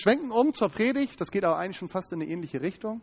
schwenken 0.00 0.30
um 0.30 0.54
zur 0.54 0.70
Predigt. 0.70 1.20
Das 1.20 1.30
geht 1.30 1.44
aber 1.44 1.58
eigentlich 1.58 1.76
schon 1.76 1.88
fast 1.88 2.12
in 2.12 2.22
eine 2.22 2.30
ähnliche 2.30 2.62
Richtung. 2.62 3.02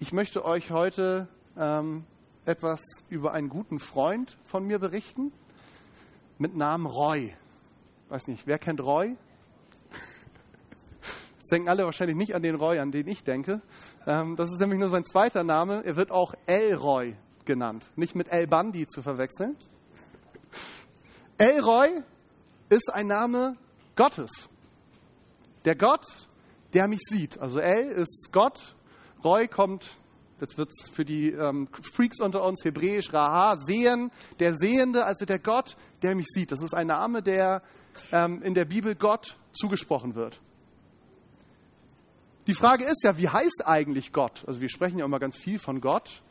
Ich 0.00 0.12
möchte 0.12 0.44
euch 0.44 0.70
heute 0.70 1.28
ähm, 1.56 2.04
etwas 2.44 2.80
über 3.08 3.32
einen 3.32 3.48
guten 3.48 3.78
Freund 3.78 4.36
von 4.42 4.66
mir 4.66 4.80
berichten 4.80 5.32
mit 6.38 6.56
Namen 6.56 6.86
Roy. 6.86 7.34
Weiß 8.08 8.26
nicht, 8.26 8.46
wer 8.46 8.58
kennt 8.58 8.80
Roy? 8.80 9.10
Jetzt 11.36 11.52
denken 11.52 11.68
alle 11.68 11.84
wahrscheinlich 11.84 12.16
nicht 12.16 12.34
an 12.34 12.42
den 12.42 12.56
Roy, 12.56 12.80
an 12.80 12.90
den 12.90 13.06
ich 13.06 13.22
denke. 13.22 13.60
Ähm, 14.06 14.34
das 14.34 14.50
ist 14.50 14.58
nämlich 14.58 14.80
nur 14.80 14.88
sein 14.88 15.04
zweiter 15.04 15.44
Name. 15.44 15.84
Er 15.84 15.94
wird 15.94 16.10
auch 16.10 16.34
Elroy 16.46 17.14
genannt, 17.44 17.90
nicht 17.94 18.16
mit 18.16 18.32
El 18.32 18.48
Bandi 18.48 18.88
zu 18.88 19.02
verwechseln. 19.02 19.56
Elroy 21.38 22.02
ist 22.70 22.92
ein 22.92 23.06
Name 23.06 23.56
Gottes. 23.94 24.50
Der 25.64 25.76
Gott, 25.76 26.04
der 26.74 26.88
mich 26.88 27.00
sieht. 27.00 27.38
Also 27.38 27.58
El 27.58 27.88
ist 27.88 28.28
Gott, 28.32 28.74
Roy 29.22 29.48
kommt, 29.48 29.98
jetzt 30.40 30.58
wird 30.58 30.70
für 30.92 31.04
die 31.04 31.30
ähm, 31.30 31.68
Freaks 31.94 32.20
unter 32.20 32.44
uns 32.44 32.64
hebräisch, 32.64 33.12
Raha, 33.12 33.56
sehen, 33.56 34.10
der 34.40 34.54
Sehende, 34.56 35.04
also 35.04 35.24
der 35.24 35.38
Gott, 35.38 35.76
der 36.02 36.14
mich 36.14 36.26
sieht. 36.28 36.52
Das 36.52 36.62
ist 36.62 36.74
ein 36.74 36.88
Name, 36.88 37.22
der 37.22 37.62
ähm, 38.12 38.42
in 38.42 38.54
der 38.54 38.64
Bibel 38.66 38.94
Gott 38.94 39.38
zugesprochen 39.52 40.14
wird. 40.14 40.40
Die 42.46 42.54
Frage 42.54 42.84
ist 42.84 43.02
ja, 43.04 43.16
wie 43.16 43.28
heißt 43.28 43.62
eigentlich 43.64 44.12
Gott? 44.12 44.44
Also 44.46 44.60
wir 44.60 44.68
sprechen 44.68 44.98
ja 44.98 45.06
immer 45.06 45.18
ganz 45.18 45.38
viel 45.38 45.58
von 45.58 45.80
Gott. 45.80 46.22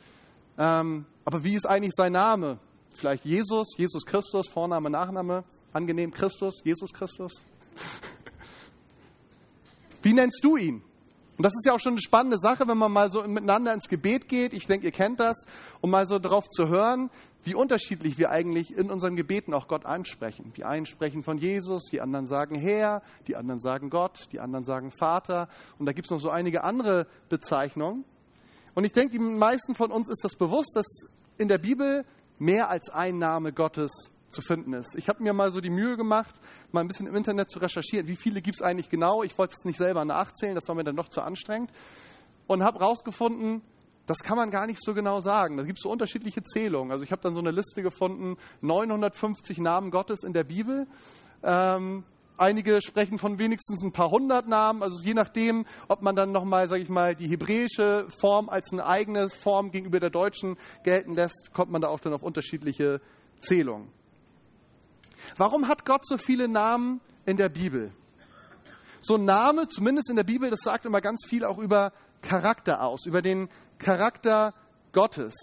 Ähm, 0.59 1.05
aber 1.25 1.43
wie 1.43 1.55
ist 1.55 1.65
eigentlich 1.65 1.93
sein 1.95 2.11
Name? 2.11 2.59
Vielleicht 2.91 3.25
Jesus, 3.25 3.69
Jesus 3.77 4.05
Christus, 4.05 4.47
Vorname, 4.47 4.91
Nachname, 4.91 5.43
angenehm 5.71 6.11
Christus, 6.11 6.61
Jesus 6.63 6.93
Christus. 6.93 7.31
Wie 10.03 10.13
nennst 10.13 10.43
du 10.43 10.57
ihn? 10.57 10.83
Und 11.37 11.43
das 11.43 11.53
ist 11.53 11.65
ja 11.65 11.73
auch 11.73 11.79
schon 11.79 11.93
eine 11.93 12.01
spannende 12.01 12.37
Sache, 12.37 12.67
wenn 12.67 12.77
man 12.77 12.91
mal 12.91 13.09
so 13.09 13.23
miteinander 13.23 13.73
ins 13.73 13.89
Gebet 13.89 14.27
geht. 14.27 14.53
Ich 14.53 14.67
denke, 14.67 14.85
ihr 14.85 14.91
kennt 14.91 15.19
das, 15.19 15.45
um 15.81 15.89
mal 15.89 16.05
so 16.05 16.19
darauf 16.19 16.47
zu 16.47 16.67
hören, 16.67 17.09
wie 17.43 17.55
unterschiedlich 17.55 18.17
wir 18.19 18.29
eigentlich 18.29 18.77
in 18.77 18.91
unseren 18.91 19.15
Gebeten 19.15 19.53
auch 19.53 19.67
Gott 19.67 19.85
ansprechen. 19.85 20.53
Die 20.55 20.63
einen 20.63 20.85
sprechen 20.85 21.23
von 21.23 21.39
Jesus, 21.39 21.85
die 21.91 22.01
anderen 22.01 22.27
sagen 22.27 22.55
Herr, 22.55 23.01
die 23.27 23.35
anderen 23.35 23.59
sagen 23.59 23.89
Gott, 23.89 24.27
die 24.31 24.39
anderen 24.39 24.63
sagen 24.63 24.91
Vater. 24.91 25.49
Und 25.79 25.87
da 25.87 25.93
gibt 25.93 26.05
es 26.05 26.11
noch 26.11 26.19
so 26.19 26.29
einige 26.29 26.63
andere 26.63 27.07
Bezeichnungen. 27.29 28.05
Und 28.75 28.85
ich 28.85 28.93
denke, 28.93 29.17
den 29.17 29.39
meisten 29.39 29.73
von 29.73 29.91
uns 29.91 30.09
ist 30.09 30.23
das 30.23 30.35
bewusst, 30.35 30.71
dass 30.75 30.85
in 31.37 31.47
der 31.47 31.57
Bibel 31.57 32.05
mehr 32.37 32.69
als 32.69 32.89
ein 32.89 33.17
Name 33.17 33.53
Gottes 33.53 34.11
zu 34.33 34.41
finden 34.41 34.73
ist. 34.73 34.95
Ich 34.95 35.07
habe 35.07 35.23
mir 35.23 35.33
mal 35.33 35.51
so 35.51 35.61
die 35.61 35.69
Mühe 35.69 35.95
gemacht, 35.95 36.35
mal 36.71 36.81
ein 36.81 36.87
bisschen 36.87 37.07
im 37.07 37.15
Internet 37.15 37.49
zu 37.49 37.59
recherchieren, 37.59 38.07
wie 38.07 38.15
viele 38.15 38.41
gibt 38.41 38.57
es 38.57 38.61
eigentlich 38.61 38.89
genau. 38.89 39.23
Ich 39.23 39.37
wollte 39.37 39.55
es 39.57 39.65
nicht 39.65 39.77
selber 39.77 40.03
nachzählen, 40.03 40.55
das 40.55 40.67
war 40.67 40.75
mir 40.75 40.83
dann 40.83 40.95
doch 40.95 41.07
zu 41.07 41.21
anstrengend. 41.21 41.71
Und 42.47 42.63
habe 42.63 42.79
herausgefunden, 42.79 43.61
das 44.05 44.19
kann 44.19 44.35
man 44.35 44.51
gar 44.51 44.67
nicht 44.67 44.83
so 44.83 44.93
genau 44.93 45.21
sagen. 45.21 45.57
Da 45.57 45.63
gibt 45.63 45.79
es 45.79 45.83
so 45.83 45.89
unterschiedliche 45.89 46.43
Zählungen. 46.43 46.91
Also 46.91 47.05
ich 47.05 47.11
habe 47.11 47.21
dann 47.21 47.33
so 47.33 47.39
eine 47.39 47.51
Liste 47.51 47.81
gefunden, 47.81 48.37
950 48.61 49.59
Namen 49.59 49.91
Gottes 49.91 50.23
in 50.23 50.33
der 50.33 50.43
Bibel. 50.43 50.87
Ähm, 51.41 52.03
einige 52.37 52.81
sprechen 52.81 53.19
von 53.19 53.39
wenigstens 53.39 53.81
ein 53.81 53.93
paar 53.93 54.11
hundert 54.11 54.47
Namen. 54.47 54.83
Also 54.83 55.03
je 55.03 55.13
nachdem, 55.13 55.65
ob 55.87 56.01
man 56.01 56.15
dann 56.15 56.31
nochmal, 56.31 56.67
sage 56.67 56.83
ich 56.83 56.89
mal, 56.89 57.15
die 57.15 57.27
hebräische 57.27 58.07
Form 58.19 58.49
als 58.49 58.71
eine 58.71 58.85
eigene 58.85 59.29
Form 59.29 59.71
gegenüber 59.71 59.99
der 59.99 60.09
deutschen 60.09 60.57
gelten 60.83 61.13
lässt, 61.13 61.51
kommt 61.53 61.71
man 61.71 61.81
da 61.81 61.87
auch 61.87 61.99
dann 61.99 62.13
auf 62.13 62.23
unterschiedliche 62.23 63.01
Zählungen. 63.39 63.87
Warum 65.37 65.67
hat 65.67 65.85
Gott 65.85 66.05
so 66.05 66.17
viele 66.17 66.47
Namen 66.47 67.01
in 67.25 67.37
der 67.37 67.49
Bibel? 67.49 67.91
So 69.01 69.15
ein 69.15 69.25
Name, 69.25 69.67
zumindest 69.67 70.09
in 70.09 70.15
der 70.15 70.23
Bibel, 70.23 70.49
das 70.49 70.61
sagt 70.61 70.85
immer 70.85 71.01
ganz 71.01 71.25
viel 71.27 71.43
auch 71.43 71.57
über 71.57 71.91
Charakter 72.21 72.81
aus, 72.81 73.05
über 73.05 73.21
den 73.21 73.49
Charakter 73.77 74.53
Gottes. 74.93 75.33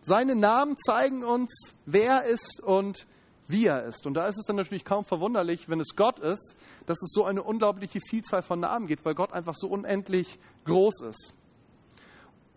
Seine 0.00 0.34
Namen 0.34 0.76
zeigen 0.78 1.22
uns, 1.22 1.74
wer 1.86 2.22
er 2.22 2.24
ist 2.24 2.60
und 2.62 3.06
wie 3.46 3.66
er 3.66 3.84
ist. 3.84 4.06
Und 4.06 4.14
da 4.14 4.26
ist 4.26 4.38
es 4.38 4.46
dann 4.46 4.56
natürlich 4.56 4.84
kaum 4.84 5.04
verwunderlich, 5.04 5.68
wenn 5.68 5.80
es 5.80 5.96
Gott 5.96 6.18
ist, 6.18 6.56
dass 6.86 7.00
es 7.02 7.10
so 7.12 7.24
eine 7.24 7.42
unglaubliche 7.42 8.00
Vielzahl 8.00 8.42
von 8.42 8.60
Namen 8.60 8.86
gibt, 8.86 9.04
weil 9.04 9.14
Gott 9.14 9.32
einfach 9.32 9.54
so 9.54 9.68
unendlich 9.68 10.38
groß 10.64 11.02
ist. 11.02 11.34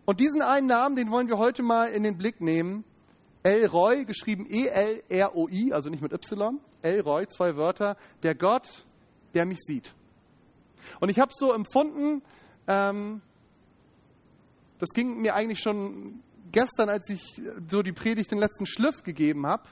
Und 0.06 0.20
diesen 0.20 0.42
einen 0.42 0.68
Namen, 0.68 0.96
den 0.96 1.12
wollen 1.12 1.28
wir 1.28 1.38
heute 1.38 1.64
mal 1.64 1.86
in 1.86 2.04
den 2.04 2.18
Blick 2.18 2.42
nehmen. 2.42 2.84
Elroy, 3.44 4.06
geschrieben 4.06 4.46
E-L-R-O-I, 4.50 5.74
also 5.74 5.90
nicht 5.90 6.02
mit 6.02 6.14
Y. 6.14 6.60
Elroy, 6.82 7.28
zwei 7.28 7.56
Wörter. 7.56 7.98
Der 8.24 8.36
Gott, 8.36 8.86
der 9.34 9.46
mich 9.46 9.60
sieht. 9.60 9.94
Und 11.00 11.10
ich 11.10 11.20
habe 11.20 11.32
so 11.36 11.54
empfunden, 11.54 12.22
ähm, 12.68 13.22
das 14.80 14.90
ging 14.90 15.22
mir 15.22 15.36
eigentlich 15.36 15.60
schon 15.60 16.22
gestern, 16.52 16.90
als 16.90 17.10
ich 17.10 17.42
so 17.70 17.82
die 17.82 17.92
Predigt 17.92 18.32
den 18.32 18.40
letzten 18.40 18.66
Schliff 18.66 19.04
gegeben 19.04 19.46
habe, 19.46 19.64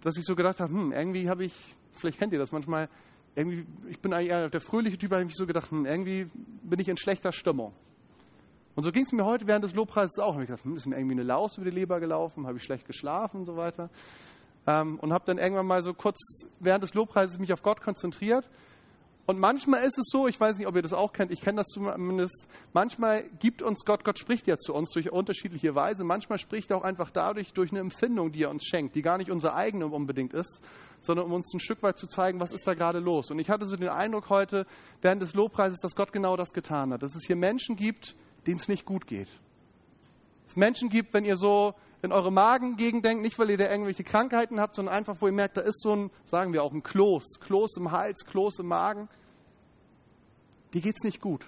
dass 0.00 0.16
ich 0.16 0.24
so 0.24 0.34
gedacht 0.34 0.60
habe, 0.60 0.72
hm, 0.72 0.92
irgendwie 0.92 1.28
habe 1.28 1.44
ich, 1.44 1.54
vielleicht 1.92 2.18
kennt 2.18 2.32
ihr 2.32 2.38
das 2.38 2.52
manchmal, 2.52 2.88
irgendwie, 3.34 3.66
ich 3.88 4.00
bin 4.00 4.12
eigentlich 4.12 4.30
eher 4.30 4.48
der 4.48 4.60
fröhliche 4.60 4.98
Typ, 4.98 5.12
habe 5.12 5.24
ich 5.24 5.34
so 5.34 5.46
gedacht, 5.46 5.70
hm, 5.70 5.86
irgendwie 5.86 6.30
bin 6.62 6.80
ich 6.80 6.88
in 6.88 6.96
schlechter 6.96 7.32
Stimmung. 7.32 7.72
Und 8.80 8.84
so 8.84 8.92
ging 8.92 9.04
es 9.04 9.12
mir 9.12 9.26
heute 9.26 9.46
während 9.46 9.62
des 9.62 9.74
Lobpreises 9.74 10.18
auch. 10.20 10.36
Und 10.36 10.40
ich 10.40 10.48
gedacht, 10.48 10.64
hm, 10.64 10.74
ist 10.74 10.86
mir 10.86 10.96
irgendwie 10.96 11.16
eine 11.16 11.22
Laus 11.22 11.58
über 11.58 11.66
die 11.66 11.76
Leber 11.76 12.00
gelaufen, 12.00 12.46
habe 12.46 12.56
ich 12.56 12.64
schlecht 12.64 12.86
geschlafen 12.86 13.40
und 13.40 13.44
so 13.44 13.54
weiter. 13.54 13.90
Ähm, 14.66 14.98
und 15.00 15.12
habe 15.12 15.22
dann 15.26 15.36
irgendwann 15.36 15.66
mal 15.66 15.82
so 15.82 15.92
kurz 15.92 16.18
während 16.60 16.82
des 16.82 16.94
Lobpreises 16.94 17.38
mich 17.38 17.52
auf 17.52 17.62
Gott 17.62 17.82
konzentriert. 17.82 18.48
Und 19.26 19.38
manchmal 19.38 19.82
ist 19.82 19.98
es 19.98 20.06
so, 20.06 20.28
ich 20.28 20.40
weiß 20.40 20.56
nicht, 20.56 20.66
ob 20.66 20.76
ihr 20.76 20.80
das 20.80 20.94
auch 20.94 21.12
kennt, 21.12 21.30
ich 21.30 21.42
kenne 21.42 21.58
das 21.58 21.66
zumindest, 21.66 22.48
manchmal 22.72 23.24
gibt 23.38 23.60
uns 23.60 23.84
Gott, 23.84 24.02
Gott 24.02 24.18
spricht 24.18 24.46
ja 24.46 24.56
zu 24.56 24.72
uns 24.72 24.90
durch 24.92 25.12
unterschiedliche 25.12 25.74
Weise, 25.74 26.02
manchmal 26.02 26.38
spricht 26.38 26.70
er 26.70 26.78
auch 26.78 26.82
einfach 26.82 27.10
dadurch 27.10 27.52
durch 27.52 27.72
eine 27.72 27.80
Empfindung, 27.80 28.32
die 28.32 28.44
er 28.44 28.50
uns 28.50 28.64
schenkt, 28.64 28.96
die 28.96 29.02
gar 29.02 29.18
nicht 29.18 29.30
unsere 29.30 29.54
eigene 29.54 29.86
unbedingt 29.88 30.32
ist, 30.32 30.62
sondern 31.00 31.26
um 31.26 31.34
uns 31.34 31.52
ein 31.52 31.60
Stück 31.60 31.82
weit 31.82 31.98
zu 31.98 32.06
zeigen, 32.06 32.40
was 32.40 32.50
ist 32.50 32.66
da 32.66 32.72
gerade 32.72 32.98
los. 32.98 33.30
Und 33.30 33.38
ich 33.40 33.50
hatte 33.50 33.66
so 33.66 33.76
den 33.76 33.90
Eindruck 33.90 34.30
heute 34.30 34.66
während 35.02 35.20
des 35.20 35.34
Lobpreises, 35.34 35.80
dass 35.80 35.94
Gott 35.94 36.12
genau 36.12 36.36
das 36.38 36.54
getan 36.54 36.94
hat, 36.94 37.02
dass 37.02 37.14
es 37.14 37.26
hier 37.26 37.36
Menschen 37.36 37.76
gibt, 37.76 38.16
denen 38.46 38.58
es 38.58 38.68
nicht 38.68 38.84
gut 38.84 39.06
geht. 39.06 39.28
Es 40.46 40.56
Menschen 40.56 40.88
gibt, 40.88 41.14
wenn 41.14 41.24
ihr 41.24 41.36
so 41.36 41.74
in 42.02 42.12
eure 42.12 42.32
Magengegend 42.32 43.04
denkt, 43.04 43.22
nicht 43.22 43.38
weil 43.38 43.50
ihr 43.50 43.58
da 43.58 43.70
irgendwelche 43.70 44.04
Krankheiten 44.04 44.58
habt, 44.58 44.74
sondern 44.74 44.94
einfach, 44.94 45.16
wo 45.20 45.26
ihr 45.26 45.32
merkt, 45.32 45.56
da 45.56 45.60
ist 45.60 45.80
so 45.80 45.94
ein, 45.94 46.10
sagen 46.24 46.52
wir 46.52 46.62
auch, 46.62 46.72
ein 46.72 46.82
Kloß, 46.82 47.40
Kloß 47.40 47.76
im 47.76 47.92
Hals, 47.92 48.24
Kloß 48.24 48.60
im 48.60 48.66
Magen. 48.66 49.08
Die 50.72 50.80
geht 50.80 50.96
es 50.96 51.04
nicht 51.04 51.20
gut. 51.20 51.46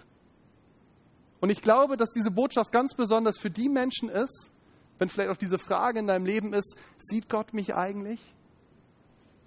Und 1.41 1.51
ich 1.51 1.63
glaube, 1.63 1.97
dass 1.97 2.11
diese 2.11 2.31
Botschaft 2.31 2.71
ganz 2.71 2.95
besonders 2.95 3.39
für 3.39 3.51
die 3.51 3.69
Menschen 3.69 4.09
ist, 4.09 4.51
wenn 4.99 5.09
vielleicht 5.09 5.31
auch 5.31 5.37
diese 5.37 5.59
Frage 5.59 5.99
in 5.99 6.07
deinem 6.07 6.27
Leben 6.27 6.53
ist, 6.53 6.77
sieht 6.99 7.29
Gott 7.29 7.55
mich 7.55 7.75
eigentlich? 7.75 8.21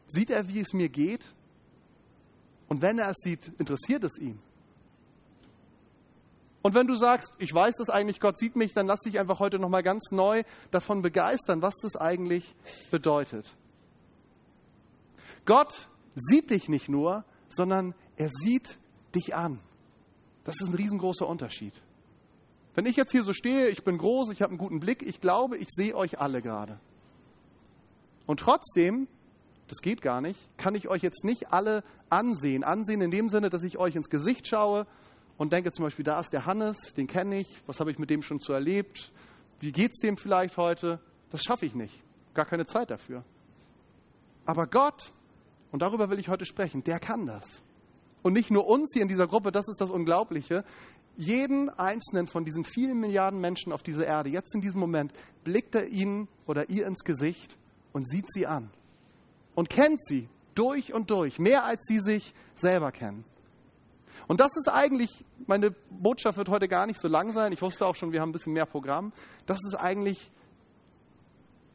Sieht 0.07 0.29
er, 0.29 0.50
wie 0.50 0.59
es 0.59 0.73
mir 0.73 0.89
geht? 0.89 1.22
Und 2.67 2.81
wenn 2.81 3.00
er 3.00 3.12
es 3.12 3.17
sieht, 3.17 3.51
interessiert 3.57 4.03
es 4.03 4.17
ihn? 4.17 4.39
Und 6.65 6.73
wenn 6.73 6.87
du 6.87 6.95
sagst, 6.95 7.31
ich 7.37 7.53
weiß 7.53 7.75
das 7.77 7.91
eigentlich, 7.91 8.19
Gott 8.19 8.39
sieht 8.39 8.55
mich, 8.55 8.73
dann 8.73 8.87
lass 8.87 9.01
dich 9.01 9.19
einfach 9.19 9.39
heute 9.39 9.59
nochmal 9.59 9.83
ganz 9.83 10.09
neu 10.09 10.41
davon 10.71 11.03
begeistern, 11.03 11.61
was 11.61 11.75
das 11.83 11.95
eigentlich 11.95 12.55
bedeutet. 12.89 13.55
Gott 15.45 15.89
sieht 16.15 16.49
dich 16.49 16.67
nicht 16.67 16.89
nur, 16.89 17.23
sondern 17.49 17.93
er 18.17 18.29
sieht 18.29 18.79
dich 19.13 19.35
an. 19.35 19.59
Das 20.43 20.55
ist 20.59 20.69
ein 20.69 20.73
riesengroßer 20.73 21.27
Unterschied. 21.27 21.79
Wenn 22.73 22.87
ich 22.87 22.95
jetzt 22.95 23.11
hier 23.11 23.21
so 23.21 23.33
stehe, 23.33 23.67
ich 23.67 23.83
bin 23.83 23.99
groß, 23.99 24.31
ich 24.31 24.41
habe 24.41 24.49
einen 24.49 24.57
guten 24.57 24.79
Blick, 24.79 25.03
ich 25.03 25.21
glaube, 25.21 25.57
ich 25.57 25.67
sehe 25.69 25.95
euch 25.95 26.17
alle 26.17 26.41
gerade. 26.41 26.79
Und 28.25 28.39
trotzdem, 28.39 29.07
das 29.67 29.83
geht 29.83 30.01
gar 30.01 30.19
nicht, 30.19 30.39
kann 30.57 30.73
ich 30.73 30.87
euch 30.87 31.03
jetzt 31.03 31.25
nicht 31.25 31.53
alle 31.53 31.83
ansehen. 32.09 32.63
Ansehen 32.63 33.01
in 33.01 33.11
dem 33.11 33.29
Sinne, 33.29 33.51
dass 33.51 33.61
ich 33.61 33.77
euch 33.77 33.95
ins 33.95 34.09
Gesicht 34.09 34.47
schaue 34.47 34.88
und 35.37 35.51
denke 35.51 35.71
zum 35.71 35.83
Beispiel, 35.83 36.05
da 36.05 36.19
ist 36.19 36.31
der 36.31 36.45
Hannes, 36.45 36.93
den 36.93 37.07
kenne 37.07 37.39
ich, 37.39 37.61
was 37.65 37.79
habe 37.79 37.91
ich 37.91 37.99
mit 37.99 38.09
dem 38.09 38.21
schon 38.21 38.39
so 38.39 38.53
erlebt, 38.53 39.11
wie 39.59 39.71
geht 39.71 39.91
es 39.93 39.99
dem 39.99 40.17
vielleicht 40.17 40.57
heute? 40.57 40.99
Das 41.31 41.41
schaffe 41.43 41.65
ich 41.65 41.75
nicht, 41.75 42.03
gar 42.33 42.45
keine 42.45 42.65
Zeit 42.65 42.91
dafür. 42.91 43.23
Aber 44.45 44.67
Gott, 44.67 45.11
und 45.71 45.81
darüber 45.81 46.09
will 46.09 46.19
ich 46.19 46.29
heute 46.29 46.45
sprechen, 46.45 46.83
der 46.83 46.99
kann 46.99 47.25
das. 47.25 47.63
Und 48.21 48.33
nicht 48.33 48.51
nur 48.51 48.67
uns 48.67 48.91
hier 48.93 49.01
in 49.01 49.07
dieser 49.07 49.27
Gruppe, 49.27 49.51
das 49.51 49.67
ist 49.67 49.81
das 49.81 49.91
Unglaubliche. 49.91 50.63
Jeden 51.17 51.69
einzelnen 51.69 52.27
von 52.27 52.43
diesen 52.43 52.63
vielen 52.63 52.99
Milliarden 52.99 53.39
Menschen 53.39 53.71
auf 53.71 53.83
dieser 53.83 54.05
Erde, 54.05 54.29
jetzt 54.29 54.53
in 54.55 54.61
diesem 54.61 54.79
Moment, 54.79 55.13
blickt 55.43 55.75
er 55.75 55.87
ihnen 55.87 56.27
oder 56.45 56.69
ihr 56.69 56.87
ins 56.87 57.03
Gesicht 57.03 57.57
und 57.93 58.07
sieht 58.07 58.31
sie 58.31 58.47
an. 58.47 58.69
Und 59.53 59.69
kennt 59.69 59.99
sie 60.07 60.27
durch 60.55 60.93
und 60.93 61.11
durch, 61.11 61.39
mehr 61.39 61.65
als 61.65 61.81
sie 61.83 61.99
sich 61.99 62.33
selber 62.55 62.91
kennen. 62.91 63.25
Und 64.27 64.39
das 64.39 64.56
ist 64.56 64.71
eigentlich, 64.71 65.23
meine 65.47 65.71
Botschaft 65.89 66.38
wird 66.38 66.50
heute 66.50 66.67
gar 66.67 66.85
nicht 66.85 67.00
so 67.00 67.07
lang 67.07 67.31
sein. 67.31 67.51
Ich 67.51 67.62
wusste 67.62 67.85
auch 67.85 67.95
schon, 67.95 68.12
wir 68.12 68.21
haben 68.21 68.29
ein 68.29 68.33
bisschen 68.33 68.53
mehr 68.53 68.65
Programm. 68.65 69.13
Das 69.45 69.59
ist 69.65 69.75
eigentlich 69.75 70.31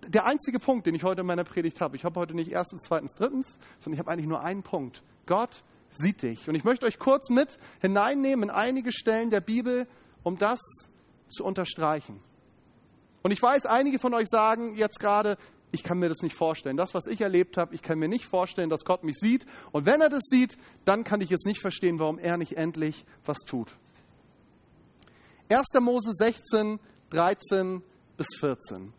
der 0.07 0.27
einzige 0.27 0.59
Punkt, 0.59 0.87
den 0.87 0.95
ich 0.95 1.05
heute 1.05 1.21
in 1.21 1.27
meiner 1.27 1.45
Predigt 1.45 1.81
habe. 1.81 1.97
Ich 1.97 2.05
habe 2.05 2.19
heute 2.19 2.35
nicht 2.35 2.51
erstens, 2.51 2.83
zweitens, 2.87 3.15
drittens, 3.15 3.59
sondern 3.79 3.95
ich 3.95 3.99
habe 3.99 4.11
eigentlich 4.11 4.29
nur 4.29 4.43
einen 4.43 4.63
Punkt. 4.63 5.03
Gott 5.27 5.63
sieht 5.91 6.23
dich. 6.23 6.49
Und 6.49 6.55
ich 6.55 6.65
möchte 6.65 6.87
euch 6.87 6.99
kurz 6.99 7.31
mit 7.31 7.59
hineinnehmen 7.81 8.45
in 8.45 8.51
einige 8.51 8.93
Stellen 8.93 9.31
der 9.31 9.41
Bibel, 9.41 9.87
um 10.23 10.39
das 10.39 10.61
zu 11.29 11.45
unterstreichen. 11.45 12.21
Und 13.23 13.33
ich 13.33 13.43
weiß, 13.43 13.67
einige 13.67 13.99
von 13.99 14.15
euch 14.15 14.29
sagen 14.29 14.75
jetzt 14.77 14.99
gerade, 14.99 15.37
ich 15.73 15.83
kann 15.83 15.99
mir 15.99 16.09
das 16.09 16.23
nicht 16.23 16.37
vorstellen. 16.37 16.77
Das, 16.77 16.95
was 16.95 17.07
ich 17.07 17.21
erlebt 17.21 17.57
habe, 17.57 17.75
ich 17.75 17.83
kann 17.83 17.99
mir 17.99 18.09
nicht 18.09 18.27
vorstellen, 18.27 18.71
dass 18.71 18.85
Gott 18.85 19.05
mich 19.05 19.17
sieht. 19.17 19.47
Und 19.73 19.87
wenn 19.87 20.01
er 20.01 20.09
das 20.09 20.25
sieht, 20.25 20.57
dann 20.85 21.05
kann 21.05 21.21
ich 21.21 21.31
es 21.31 21.45
nicht 21.45 21.61
verstehen, 21.61 21.99
warum 21.99 22.19
er 22.19 22.37
nicht 22.37 22.57
endlich 22.57 23.05
was 23.25 23.39
tut. 23.39 23.77
1. 25.49 25.65
Mose 25.81 26.13
16, 26.13 26.81
13 27.11 27.83
bis 28.17 28.27
14. 28.39 28.93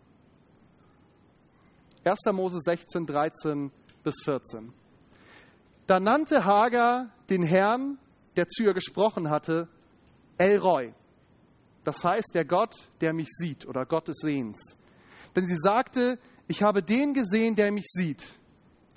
1. 2.04 2.20
Mose 2.34 2.60
16, 2.62 3.06
13 3.06 3.72
bis 4.04 4.16
14. 4.24 4.74
Da 5.88 6.00
nannte 6.00 6.46
Hagar 6.46 7.10
den 7.30 7.44
Herrn, 7.44 7.98
der 8.36 8.48
zu 8.48 8.64
ihr 8.64 8.74
gesprochen 8.74 9.30
hatte, 9.30 9.68
Elroy. 10.38 10.94
Das 11.84 12.04
heißt, 12.04 12.32
der 12.34 12.46
Gott, 12.46 12.76
der 13.02 13.14
mich 13.14 13.28
sieht 13.30 13.68
oder 13.68 13.86
Gott 13.86 14.08
des 14.08 14.18
Sehens. 14.18 14.78
Denn 15.36 15.48
sie 15.48 15.58
sagte, 15.58 16.20
ich 16.52 16.62
habe 16.62 16.84
den 16.84 17.14
gesehen, 17.14 17.56
der 17.56 17.72
mich 17.72 17.88
sieht. 17.88 18.26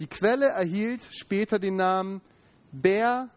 Die 0.00 0.08
Quelle 0.08 0.48
erhielt 0.48 1.02
später 1.12 1.60
den 1.60 1.76
Namen 1.76 2.20
Ber 2.72 3.28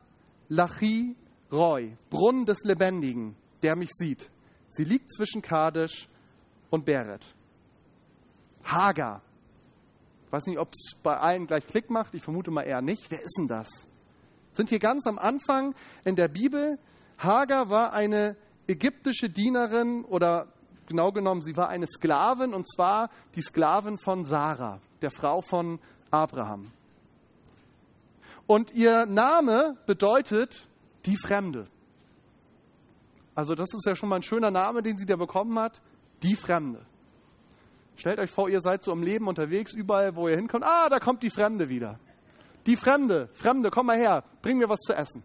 Lachi 0.49 1.15
Roy, 1.51 1.95
Brunnen 2.09 2.47
des 2.47 2.63
Lebendigen, 2.63 3.35
der 3.61 3.75
mich 3.75 3.91
sieht. 3.91 4.27
Sie 4.69 4.83
liegt 4.83 5.13
zwischen 5.13 5.43
Kadesh 5.43 6.09
und 6.71 6.83
Beret. 6.83 7.23
Hagar. 8.63 9.21
Ich 10.25 10.31
weiß 10.31 10.47
nicht, 10.47 10.57
ob 10.57 10.69
es 10.73 10.95
bei 11.03 11.15
allen 11.15 11.45
gleich 11.45 11.67
Klick 11.67 11.91
macht. 11.91 12.15
Ich 12.15 12.23
vermute 12.23 12.49
mal 12.49 12.63
eher 12.63 12.81
nicht. 12.81 13.11
Wer 13.11 13.21
ist 13.21 13.35
denn 13.37 13.47
das? 13.47 13.69
Sind 14.51 14.69
hier 14.69 14.79
ganz 14.79 15.05
am 15.05 15.19
Anfang 15.19 15.75
in 16.05 16.15
der 16.15 16.27
Bibel. 16.27 16.79
Hagar 17.19 17.69
war 17.69 17.93
eine 17.93 18.35
ägyptische 18.67 19.29
Dienerin 19.29 20.03
oder 20.05 20.47
genau 20.87 21.11
genommen, 21.11 21.41
sie 21.41 21.55
war 21.55 21.69
eine 21.69 21.87
Sklavin 21.87 22.53
und 22.53 22.67
zwar 22.69 23.09
die 23.35 23.41
Sklavin 23.41 23.97
von 23.97 24.25
Sarah, 24.25 24.79
der 25.01 25.11
Frau 25.11 25.41
von 25.41 25.79
Abraham. 26.09 26.71
Und 28.47 28.73
ihr 28.73 29.05
Name 29.05 29.77
bedeutet 29.85 30.67
die 31.05 31.17
Fremde. 31.17 31.67
Also 33.35 33.53
das 33.53 33.73
ist 33.73 33.85
ja 33.85 33.95
schon 33.95 34.09
mal 34.09 34.15
ein 34.15 34.23
schöner 34.23 34.49
Name, 34.49 34.81
den 34.81 34.97
sie 34.97 35.05
da 35.05 35.15
bekommen 35.15 35.59
hat, 35.59 35.81
die 36.23 36.35
Fremde. 36.35 36.85
Stellt 37.97 38.19
euch 38.19 38.31
vor, 38.31 38.49
ihr 38.49 38.61
seid 38.61 38.83
so 38.83 38.91
im 38.91 39.03
Leben 39.03 39.27
unterwegs, 39.27 39.73
überall, 39.73 40.15
wo 40.15 40.27
ihr 40.27 40.35
hinkommt. 40.37 40.63
Ah, 40.65 40.87
da 40.89 40.99
kommt 40.99 41.23
die 41.23 41.29
Fremde 41.29 41.67
wieder. 41.67 41.99
Die 42.65 42.75
Fremde, 42.75 43.29
Fremde, 43.33 43.69
komm 43.69 43.87
mal 43.87 43.97
her, 43.97 44.23
bring 44.41 44.57
mir 44.57 44.69
was 44.69 44.79
zu 44.79 44.93
essen. 44.93 45.23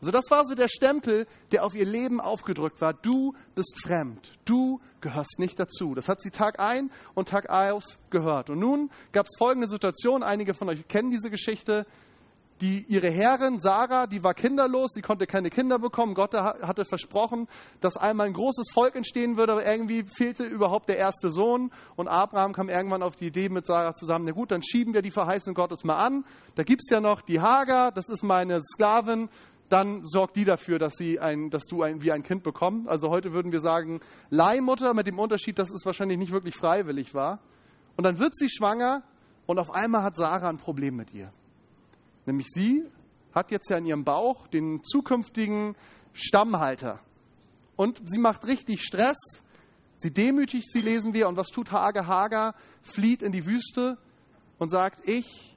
Also 0.00 0.12
das 0.12 0.30
war 0.30 0.46
so 0.46 0.54
der 0.54 0.68
Stempel, 0.68 1.26
der 1.52 1.64
auf 1.64 1.74
ihr 1.74 1.84
Leben 1.84 2.20
aufgedrückt 2.20 2.80
war. 2.80 2.94
Du 2.94 3.34
bist 3.54 3.78
fremd. 3.82 4.32
Du 4.44 4.80
gehörst 5.00 5.38
nicht 5.38 5.58
dazu. 5.60 5.94
Das 5.94 6.08
hat 6.08 6.20
sie 6.20 6.30
Tag 6.30 6.58
ein 6.58 6.90
und 7.14 7.28
Tag 7.28 7.50
aus 7.50 7.98
gehört. 8.10 8.50
Und 8.50 8.58
nun 8.58 8.90
gab 9.12 9.26
es 9.26 9.36
folgende 9.38 9.68
Situation. 9.68 10.22
Einige 10.22 10.54
von 10.54 10.68
euch 10.68 10.86
kennen 10.88 11.10
diese 11.10 11.30
Geschichte 11.30 11.86
die, 12.60 12.84
ihre 12.88 13.10
Herrin 13.10 13.58
Sarah, 13.58 14.06
die 14.06 14.22
war 14.22 14.34
kinderlos, 14.34 14.90
sie 14.92 15.00
konnte 15.00 15.26
keine 15.26 15.50
Kinder 15.50 15.78
bekommen. 15.78 16.14
Gott 16.14 16.34
hatte 16.34 16.84
versprochen, 16.84 17.48
dass 17.80 17.96
einmal 17.96 18.26
ein 18.26 18.34
großes 18.34 18.68
Volk 18.72 18.96
entstehen 18.96 19.36
würde, 19.36 19.52
aber 19.52 19.66
irgendwie 19.66 20.04
fehlte 20.04 20.44
überhaupt 20.44 20.88
der 20.88 20.98
erste 20.98 21.30
Sohn. 21.30 21.70
Und 21.96 22.08
Abraham 22.08 22.52
kam 22.52 22.68
irgendwann 22.68 23.02
auf 23.02 23.16
die 23.16 23.26
Idee 23.26 23.48
mit 23.48 23.66
Sarah 23.66 23.94
zusammen, 23.94 24.26
na 24.26 24.32
gut, 24.32 24.50
dann 24.50 24.62
schieben 24.62 24.92
wir 24.92 25.02
die 25.02 25.10
Verheißung 25.10 25.54
Gottes 25.54 25.84
mal 25.84 25.96
an. 25.96 26.24
Da 26.54 26.62
gibt 26.62 26.82
es 26.84 26.90
ja 26.90 27.00
noch 27.00 27.22
die 27.22 27.40
Hagar, 27.40 27.92
das 27.92 28.08
ist 28.08 28.22
meine 28.22 28.60
Sklavin, 28.60 29.30
dann 29.70 30.02
sorgt 30.02 30.36
die 30.36 30.44
dafür, 30.44 30.78
dass, 30.78 30.94
sie 30.96 31.20
ein, 31.20 31.48
dass 31.48 31.64
du 31.64 31.82
ein, 31.82 32.02
wie 32.02 32.12
ein 32.12 32.22
Kind 32.22 32.42
bekommst. 32.42 32.88
Also 32.88 33.08
heute 33.08 33.32
würden 33.32 33.52
wir 33.52 33.60
sagen 33.60 34.00
Leihmutter, 34.28 34.94
mit 34.94 35.06
dem 35.06 35.18
Unterschied, 35.18 35.58
dass 35.58 35.70
es 35.70 35.86
wahrscheinlich 35.86 36.18
nicht 36.18 36.32
wirklich 36.32 36.56
freiwillig 36.56 37.14
war. 37.14 37.38
Und 37.96 38.04
dann 38.04 38.18
wird 38.18 38.36
sie 38.36 38.50
schwanger 38.50 39.02
und 39.46 39.58
auf 39.58 39.70
einmal 39.70 40.02
hat 40.02 40.16
Sarah 40.16 40.48
ein 40.48 40.56
Problem 40.56 40.96
mit 40.96 41.14
ihr. 41.14 41.32
Nämlich 42.26 42.48
sie 42.48 42.84
hat 43.32 43.50
jetzt 43.52 43.70
ja 43.70 43.78
in 43.78 43.86
ihrem 43.86 44.04
Bauch 44.04 44.48
den 44.48 44.82
zukünftigen 44.82 45.76
Stammhalter. 46.12 46.98
Und 47.76 48.02
sie 48.04 48.18
macht 48.18 48.46
richtig 48.46 48.82
Stress. 48.82 49.18
Sie 49.96 50.10
demütigt 50.12 50.70
sie, 50.70 50.80
lesen 50.80 51.14
wir. 51.14 51.28
Und 51.28 51.36
was 51.36 51.48
tut 51.48 51.70
Hager? 51.70 52.06
Hager 52.06 52.54
flieht 52.82 53.22
in 53.22 53.32
die 53.32 53.46
Wüste 53.46 53.98
und 54.58 54.68
sagt, 54.68 55.08
ich 55.08 55.56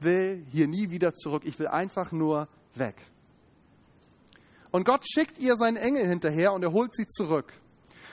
will 0.00 0.44
hier 0.50 0.66
nie 0.66 0.90
wieder 0.90 1.14
zurück. 1.14 1.42
Ich 1.44 1.58
will 1.58 1.68
einfach 1.68 2.10
nur 2.10 2.48
weg. 2.74 2.96
Und 4.72 4.84
Gott 4.84 5.04
schickt 5.08 5.38
ihr 5.38 5.56
seinen 5.56 5.76
Engel 5.76 6.06
hinterher 6.08 6.52
und 6.52 6.62
er 6.62 6.72
holt 6.72 6.94
sie 6.94 7.06
zurück. 7.06 7.52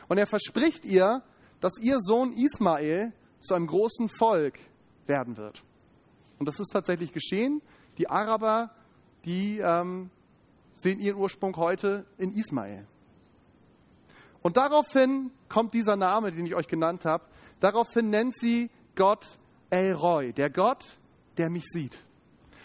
Und 0.09 0.17
er 0.17 0.27
verspricht 0.27 0.85
ihr, 0.85 1.23
dass 1.61 1.79
ihr 1.81 2.00
Sohn 2.01 2.33
Ismael 2.33 3.13
zu 3.39 3.53
einem 3.53 3.67
großen 3.67 4.09
Volk 4.09 4.59
werden 5.07 5.38
wird. 5.38 5.63
Und 6.38 6.47
das 6.47 6.59
ist 6.59 6.69
tatsächlich 6.71 7.13
geschehen. 7.13 7.61
Die 7.97 8.09
Araber, 8.09 8.71
die 9.25 9.59
ähm, 9.59 10.09
sehen 10.75 11.00
ihren 11.00 11.17
Ursprung 11.17 11.56
heute 11.57 12.06
in 12.17 12.31
Ismael. 12.31 12.85
Und 14.41 14.57
daraufhin 14.57 15.31
kommt 15.50 15.73
dieser 15.73 15.95
Name, 15.95 16.31
den 16.31 16.45
ich 16.45 16.56
euch 16.56 16.67
genannt 16.67 17.06
habe. 17.06 17.25
Daraufhin 17.59 18.09
nennt 18.09 18.38
sie 18.38 18.69
Gott 18.95 19.25
El 19.69 19.94
Roy, 19.94 20.33
der 20.33 20.50
Gott, 20.50 20.97
der 21.38 21.50
mich 21.50 21.65
sieht. 21.65 21.97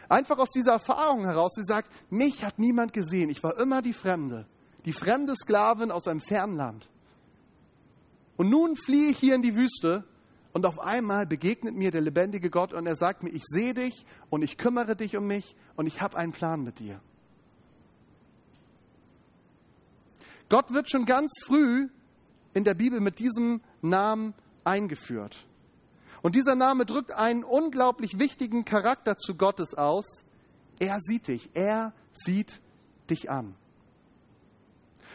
Einfach 0.09 0.39
aus 0.39 0.51
dieser 0.51 0.73
Erfahrung 0.73 1.25
heraus, 1.25 1.53
sie 1.55 1.65
sagt, 1.65 1.91
mich 2.11 2.45
hat 2.45 2.59
niemand 2.59 2.93
gesehen. 2.93 3.31
Ich 3.31 3.43
war 3.43 3.59
immer 3.59 3.83
die 3.83 3.93
Fremde, 3.93 4.47
die 4.85 4.93
fremde 4.93 5.35
Sklavin 5.35 5.91
aus 5.91 6.07
einem 6.07 6.21
fernen 6.21 6.57
Land. 6.57 6.89
Und 8.37 8.51
nun 8.51 8.77
fliehe 8.77 9.11
ich 9.11 9.19
hier 9.19 9.35
in 9.35 9.43
die 9.43 9.57
Wüste 9.57 10.05
und 10.53 10.67
auf 10.67 10.79
einmal 10.79 11.27
begegnet 11.27 11.75
mir 11.75 11.91
der 11.91 12.01
lebendige 12.01 12.51
Gott 12.51 12.73
und 12.73 12.87
er 12.87 12.97
sagt 12.97 13.23
mir, 13.23 13.31
ich 13.31 13.45
sehe 13.45 13.75
dich 13.75 14.05
und 14.31 14.43
ich 14.43 14.57
kümmere 14.57 14.97
dich 14.97 15.17
um 15.17 15.27
mich 15.27 15.57
und 15.77 15.87
ich 15.87 16.01
habe 16.01 16.17
einen 16.17 16.33
Plan 16.33 16.63
mit 16.63 16.79
dir. 16.79 17.01
Gott 20.49 20.73
wird 20.73 20.91
schon 20.91 21.07
ganz 21.07 21.33
früh 21.43 21.89
in 22.53 22.65
der 22.65 22.75
Bibel 22.75 23.01
mit 23.01 23.19
diesem 23.19 23.61
Namen 23.83 24.35
eingeführt. 24.63 25.45
Und 26.25 26.35
dieser 26.37 26.55
Name 26.55 26.87
drückt 26.87 27.13
einen 27.13 27.45
unglaublich 27.45 28.19
wichtigen 28.19 28.65
Charakter 28.65 29.19
zu 29.19 29.35
Gottes 29.35 29.75
aus. 29.75 30.25
Er 30.79 30.99
sieht 31.01 31.29
dich, 31.29 31.51
er 31.53 31.93
sieht 32.15 32.63
dich 33.11 33.31
an. 33.31 33.55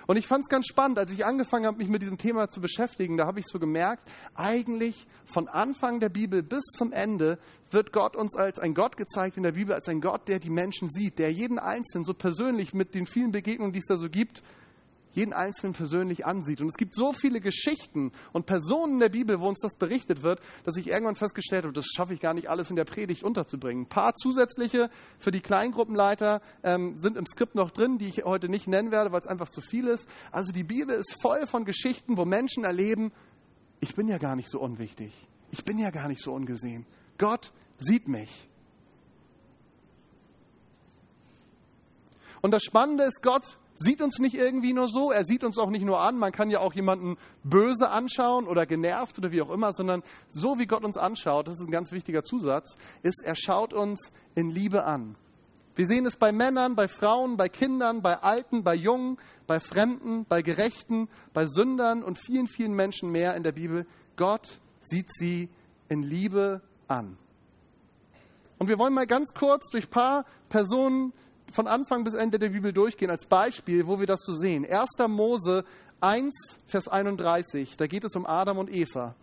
Und 0.05 0.17
ich 0.17 0.27
fand 0.27 0.43
es 0.43 0.49
ganz 0.49 0.67
spannend, 0.67 0.99
als 0.99 1.11
ich 1.11 1.25
angefangen 1.25 1.65
habe, 1.65 1.79
mich 1.79 1.87
mit 1.87 2.03
diesem 2.03 2.19
Thema 2.19 2.51
zu 2.51 2.61
beschäftigen, 2.61 3.17
da 3.17 3.25
habe 3.25 3.39
ich 3.39 3.47
so 3.47 3.57
gemerkt, 3.57 4.07
eigentlich 4.35 5.07
von 5.25 5.47
Anfang 5.47 5.99
der 5.99 6.09
Bibel 6.09 6.43
bis 6.43 6.63
zum 6.77 6.91
Ende 6.91 7.39
wird 7.71 7.91
Gott 7.91 8.15
uns 8.15 8.35
als 8.35 8.59
ein 8.59 8.75
Gott 8.75 8.95
gezeigt 8.95 9.35
in 9.35 9.41
der 9.41 9.53
Bibel, 9.53 9.73
als 9.73 9.87
ein 9.87 10.01
Gott, 10.01 10.27
der 10.27 10.37
die 10.37 10.51
Menschen 10.51 10.91
sieht, 10.91 11.17
der 11.17 11.31
jeden 11.31 11.57
Einzelnen 11.57 12.05
so 12.05 12.13
persönlich 12.13 12.75
mit 12.75 12.93
den 12.93 13.07
vielen 13.07 13.31
Begegnungen, 13.31 13.73
die 13.73 13.79
es 13.79 13.87
da 13.87 13.97
so 13.97 14.11
gibt, 14.11 14.43
jeden 15.19 15.33
Einzelnen 15.33 15.73
persönlich 15.73 16.25
ansieht. 16.25 16.61
Und 16.61 16.69
es 16.69 16.77
gibt 16.77 16.95
so 16.95 17.13
viele 17.13 17.41
Geschichten 17.41 18.11
und 18.31 18.45
Personen 18.45 18.93
in 18.93 18.99
der 18.99 19.09
Bibel, 19.09 19.39
wo 19.39 19.47
uns 19.47 19.59
das 19.61 19.75
berichtet 19.75 20.23
wird, 20.23 20.39
dass 20.63 20.77
ich 20.77 20.87
irgendwann 20.87 21.15
festgestellt 21.15 21.65
habe, 21.65 21.73
das 21.73 21.85
schaffe 21.85 22.13
ich 22.13 22.19
gar 22.19 22.33
nicht 22.33 22.49
alles 22.49 22.69
in 22.69 22.75
der 22.75 22.85
Predigt 22.85 23.23
unterzubringen. 23.23 23.83
Ein 23.83 23.89
paar 23.89 24.15
zusätzliche 24.15 24.89
für 25.17 25.31
die 25.31 25.41
Kleingruppenleiter 25.41 26.41
ähm, 26.63 26.95
sind 26.97 27.17
im 27.17 27.25
Skript 27.25 27.55
noch 27.55 27.71
drin, 27.71 27.97
die 27.97 28.07
ich 28.07 28.23
heute 28.23 28.49
nicht 28.49 28.67
nennen 28.67 28.91
werde, 28.91 29.11
weil 29.11 29.19
es 29.19 29.27
einfach 29.27 29.49
zu 29.49 29.61
viel 29.61 29.87
ist. 29.87 30.07
Also 30.31 30.51
die 30.51 30.63
Bibel 30.63 30.95
ist 30.95 31.15
voll 31.21 31.45
von 31.45 31.65
Geschichten, 31.65 32.17
wo 32.17 32.25
Menschen 32.25 32.63
erleben, 32.63 33.11
ich 33.81 33.95
bin 33.95 34.07
ja 34.07 34.17
gar 34.17 34.35
nicht 34.35 34.49
so 34.49 34.59
unwichtig. 34.59 35.13
Ich 35.51 35.65
bin 35.65 35.79
ja 35.79 35.89
gar 35.89 36.07
nicht 36.07 36.21
so 36.21 36.31
ungesehen. 36.31 36.85
Gott 37.17 37.51
sieht 37.77 38.07
mich. 38.07 38.47
Und 42.41 42.51
das 42.51 42.63
Spannende 42.63 43.03
ist, 43.03 43.21
Gott 43.21 43.57
sieht 43.79 44.01
uns 44.01 44.19
nicht 44.19 44.35
irgendwie 44.35 44.73
nur 44.73 44.89
so, 44.89 45.11
er 45.11 45.25
sieht 45.25 45.43
uns 45.43 45.57
auch 45.57 45.69
nicht 45.69 45.85
nur 45.85 45.99
an, 46.01 46.17
man 46.17 46.31
kann 46.31 46.49
ja 46.49 46.59
auch 46.59 46.73
jemanden 46.73 47.17
böse 47.43 47.89
anschauen 47.89 48.45
oder 48.45 48.65
genervt 48.65 49.17
oder 49.17 49.31
wie 49.31 49.41
auch 49.41 49.49
immer, 49.49 49.73
sondern 49.73 50.03
so 50.27 50.59
wie 50.59 50.67
Gott 50.67 50.83
uns 50.83 50.97
anschaut, 50.97 51.47
das 51.47 51.59
ist 51.59 51.67
ein 51.67 51.71
ganz 51.71 51.91
wichtiger 51.91 52.23
Zusatz, 52.23 52.75
ist, 53.03 53.23
er 53.23 53.35
schaut 53.35 53.73
uns 53.73 54.11
in 54.35 54.49
Liebe 54.49 54.83
an. 54.83 55.15
Wir 55.75 55.87
sehen 55.87 56.05
es 56.05 56.17
bei 56.17 56.33
Männern, 56.33 56.75
bei 56.75 56.89
Frauen, 56.89 57.37
bei 57.37 57.47
Kindern, 57.47 58.01
bei 58.01 58.17
Alten, 58.17 58.63
bei 58.65 58.75
Jungen, 58.75 59.17
bei 59.47 59.61
Fremden, 59.61 60.25
bei 60.25 60.41
Gerechten, 60.41 61.07
bei 61.31 61.47
Sündern 61.47 62.03
und 62.03 62.19
vielen, 62.19 62.47
vielen 62.47 62.73
Menschen 62.73 63.11
mehr 63.11 63.35
in 63.35 63.43
der 63.43 63.53
Bibel. 63.53 63.87
Gott 64.17 64.59
sieht 64.81 65.09
sie 65.09 65.47
in 65.87 66.03
Liebe 66.03 66.61
an. 66.89 67.17
Und 68.57 68.67
wir 68.67 68.77
wollen 68.77 68.93
mal 68.93 69.07
ganz 69.07 69.33
kurz 69.33 69.69
durch 69.69 69.85
ein 69.85 69.91
paar 69.91 70.25
Personen 70.49 71.13
von 71.51 71.67
Anfang 71.67 72.03
bis 72.03 72.13
Ende 72.13 72.39
der 72.39 72.49
Bibel 72.49 72.73
durchgehen 72.73 73.09
als 73.09 73.25
Beispiel, 73.25 73.87
wo 73.87 73.99
wir 73.99 74.07
das 74.07 74.21
so 74.23 74.33
sehen. 74.33 74.65
1. 74.65 74.89
Mose 75.07 75.65
1, 76.01 76.33
Vers 76.67 76.87
31, 76.87 77.77
da 77.77 77.87
geht 77.87 78.03
es 78.03 78.15
um 78.15 78.25
Adam 78.25 78.57
und 78.57 78.73
Eva. 78.73 79.15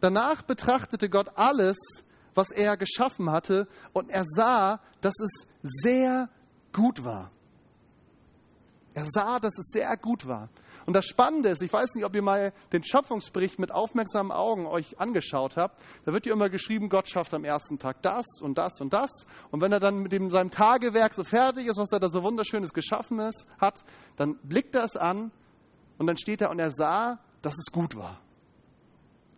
Danach 0.00 0.42
betrachtete 0.42 1.08
Gott 1.08 1.28
alles, 1.36 1.76
was 2.34 2.50
er 2.50 2.76
geschaffen 2.76 3.30
hatte, 3.30 3.68
und 3.92 4.10
er 4.10 4.24
sah, 4.26 4.80
dass 5.00 5.14
es 5.20 5.46
sehr 5.62 6.28
gut 6.72 7.04
war. 7.04 7.30
Er 8.94 9.06
sah, 9.06 9.40
dass 9.40 9.56
es 9.58 9.66
sehr 9.72 9.96
gut 9.96 10.26
war. 10.26 10.48
Und 10.86 10.92
das 10.94 11.06
Spannende 11.06 11.48
ist, 11.48 11.62
ich 11.62 11.72
weiß 11.72 11.94
nicht, 11.94 12.04
ob 12.04 12.14
ihr 12.14 12.22
mal 12.22 12.52
den 12.72 12.84
Schöpfungsbericht 12.84 13.58
mit 13.58 13.72
aufmerksamen 13.72 14.32
Augen 14.32 14.66
euch 14.66 15.00
angeschaut 15.00 15.56
habt. 15.56 15.80
Da 16.04 16.12
wird 16.12 16.26
ja 16.26 16.32
immer 16.32 16.50
geschrieben, 16.50 16.88
Gott 16.88 17.08
schafft 17.08 17.32
am 17.32 17.44
ersten 17.44 17.78
Tag 17.78 18.02
das 18.02 18.26
und 18.42 18.58
das 18.58 18.80
und 18.80 18.92
das. 18.92 19.10
Und 19.50 19.62
wenn 19.62 19.72
er 19.72 19.80
dann 19.80 20.02
mit 20.02 20.12
dem, 20.12 20.30
seinem 20.30 20.50
Tagewerk 20.50 21.14
so 21.14 21.24
fertig 21.24 21.66
ist, 21.66 21.78
was 21.78 21.90
er 21.90 22.00
da 22.00 22.10
so 22.10 22.22
wunderschönes 22.22 22.72
geschaffen 22.72 23.18
ist, 23.18 23.46
hat, 23.58 23.84
dann 24.16 24.36
blickt 24.42 24.74
er 24.74 24.84
es 24.84 24.96
an 24.96 25.30
und 25.96 26.06
dann 26.06 26.18
steht 26.18 26.42
er 26.42 26.50
und 26.50 26.58
er 26.58 26.70
sah, 26.70 27.18
dass 27.40 27.54
es 27.54 27.72
gut 27.72 27.96
war. 27.96 28.20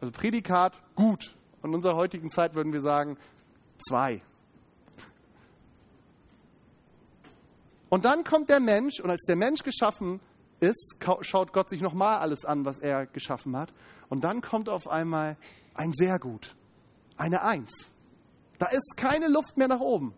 Also 0.01 0.13
Prädikat 0.13 0.81
gut. 0.95 1.37
Und 1.63 1.71
in 1.71 1.77
unserer 1.77 1.97
heutigen 1.97 2.31
Zeit 2.31 2.55
würden 2.55 2.73
wir 2.73 2.83
sagen 2.83 3.17
zwei. 3.79 4.23
Und 7.89 8.05
dann 8.05 8.25
kommt 8.25 8.51
der 8.51 8.61
Mensch 8.61 9.01
und 9.01 9.11
als 9.11 9.23
der 9.27 9.37
Mensch 9.37 9.63
geschaffen 9.63 10.21
ist, 10.61 10.97
schaut 11.21 11.53
Gott 11.53 11.69
sich 11.69 11.81
nochmal 11.81 12.19
alles 12.19 12.45
an, 12.45 12.65
was 12.65 12.79
er 12.79 13.07
geschaffen 13.07 13.57
hat. 13.57 13.73
Und 14.09 14.25
dann 14.25 14.41
kommt 14.41 14.69
auf 14.69 14.89
einmal 14.89 15.37
ein 15.75 15.93
sehr 15.93 16.19
gut, 16.19 16.57
eine 17.17 17.43
Eins. 17.43 17.73
Da 18.59 18.67
ist 18.67 18.97
keine 18.97 19.29
Luft 19.29 19.57
mehr 19.57 19.69
nach 19.69 19.81
oben. 19.81 20.15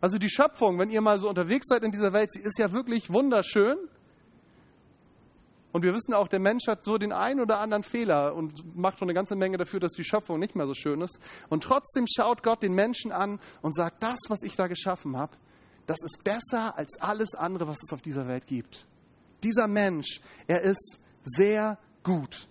Also 0.00 0.18
die 0.18 0.30
Schöpfung, 0.30 0.78
wenn 0.78 0.90
ihr 0.90 1.00
mal 1.00 1.18
so 1.18 1.28
unterwegs 1.28 1.66
seid 1.68 1.82
in 1.82 1.92
dieser 1.92 2.12
Welt, 2.12 2.32
sie 2.32 2.40
ist 2.40 2.58
ja 2.58 2.72
wirklich 2.72 3.10
wunderschön. 3.10 3.76
Und 5.72 5.82
wir 5.82 5.94
wissen 5.94 6.14
auch, 6.14 6.28
der 6.28 6.38
Mensch 6.38 6.66
hat 6.68 6.84
so 6.84 6.96
den 6.96 7.12
einen 7.12 7.40
oder 7.40 7.60
anderen 7.60 7.82
Fehler 7.82 8.34
und 8.34 8.76
macht 8.76 8.98
schon 8.98 9.06
eine 9.06 9.14
ganze 9.14 9.36
Menge 9.36 9.58
dafür, 9.58 9.78
dass 9.78 9.92
die 9.92 10.04
Schöpfung 10.04 10.38
nicht 10.38 10.56
mehr 10.56 10.66
so 10.66 10.74
schön 10.74 11.00
ist. 11.02 11.18
Und 11.48 11.64
trotzdem 11.64 12.06
schaut 12.08 12.42
Gott 12.42 12.62
den 12.62 12.72
Menschen 12.72 13.12
an 13.12 13.38
und 13.62 13.74
sagt, 13.74 14.02
das, 14.02 14.18
was 14.28 14.42
ich 14.42 14.56
da 14.56 14.68
geschaffen 14.68 15.16
habe, 15.16 15.36
das 15.86 15.98
ist 16.02 16.24
besser 16.24 16.76
als 16.76 17.00
alles 17.00 17.34
andere, 17.34 17.68
was 17.68 17.78
es 17.84 17.92
auf 17.92 18.02
dieser 18.02 18.26
Welt 18.26 18.46
gibt. 18.46 18.86
Dieser 19.42 19.68
Mensch, 19.68 20.20
er 20.46 20.62
ist 20.62 20.98
sehr 21.24 21.78
gut. 22.02 22.48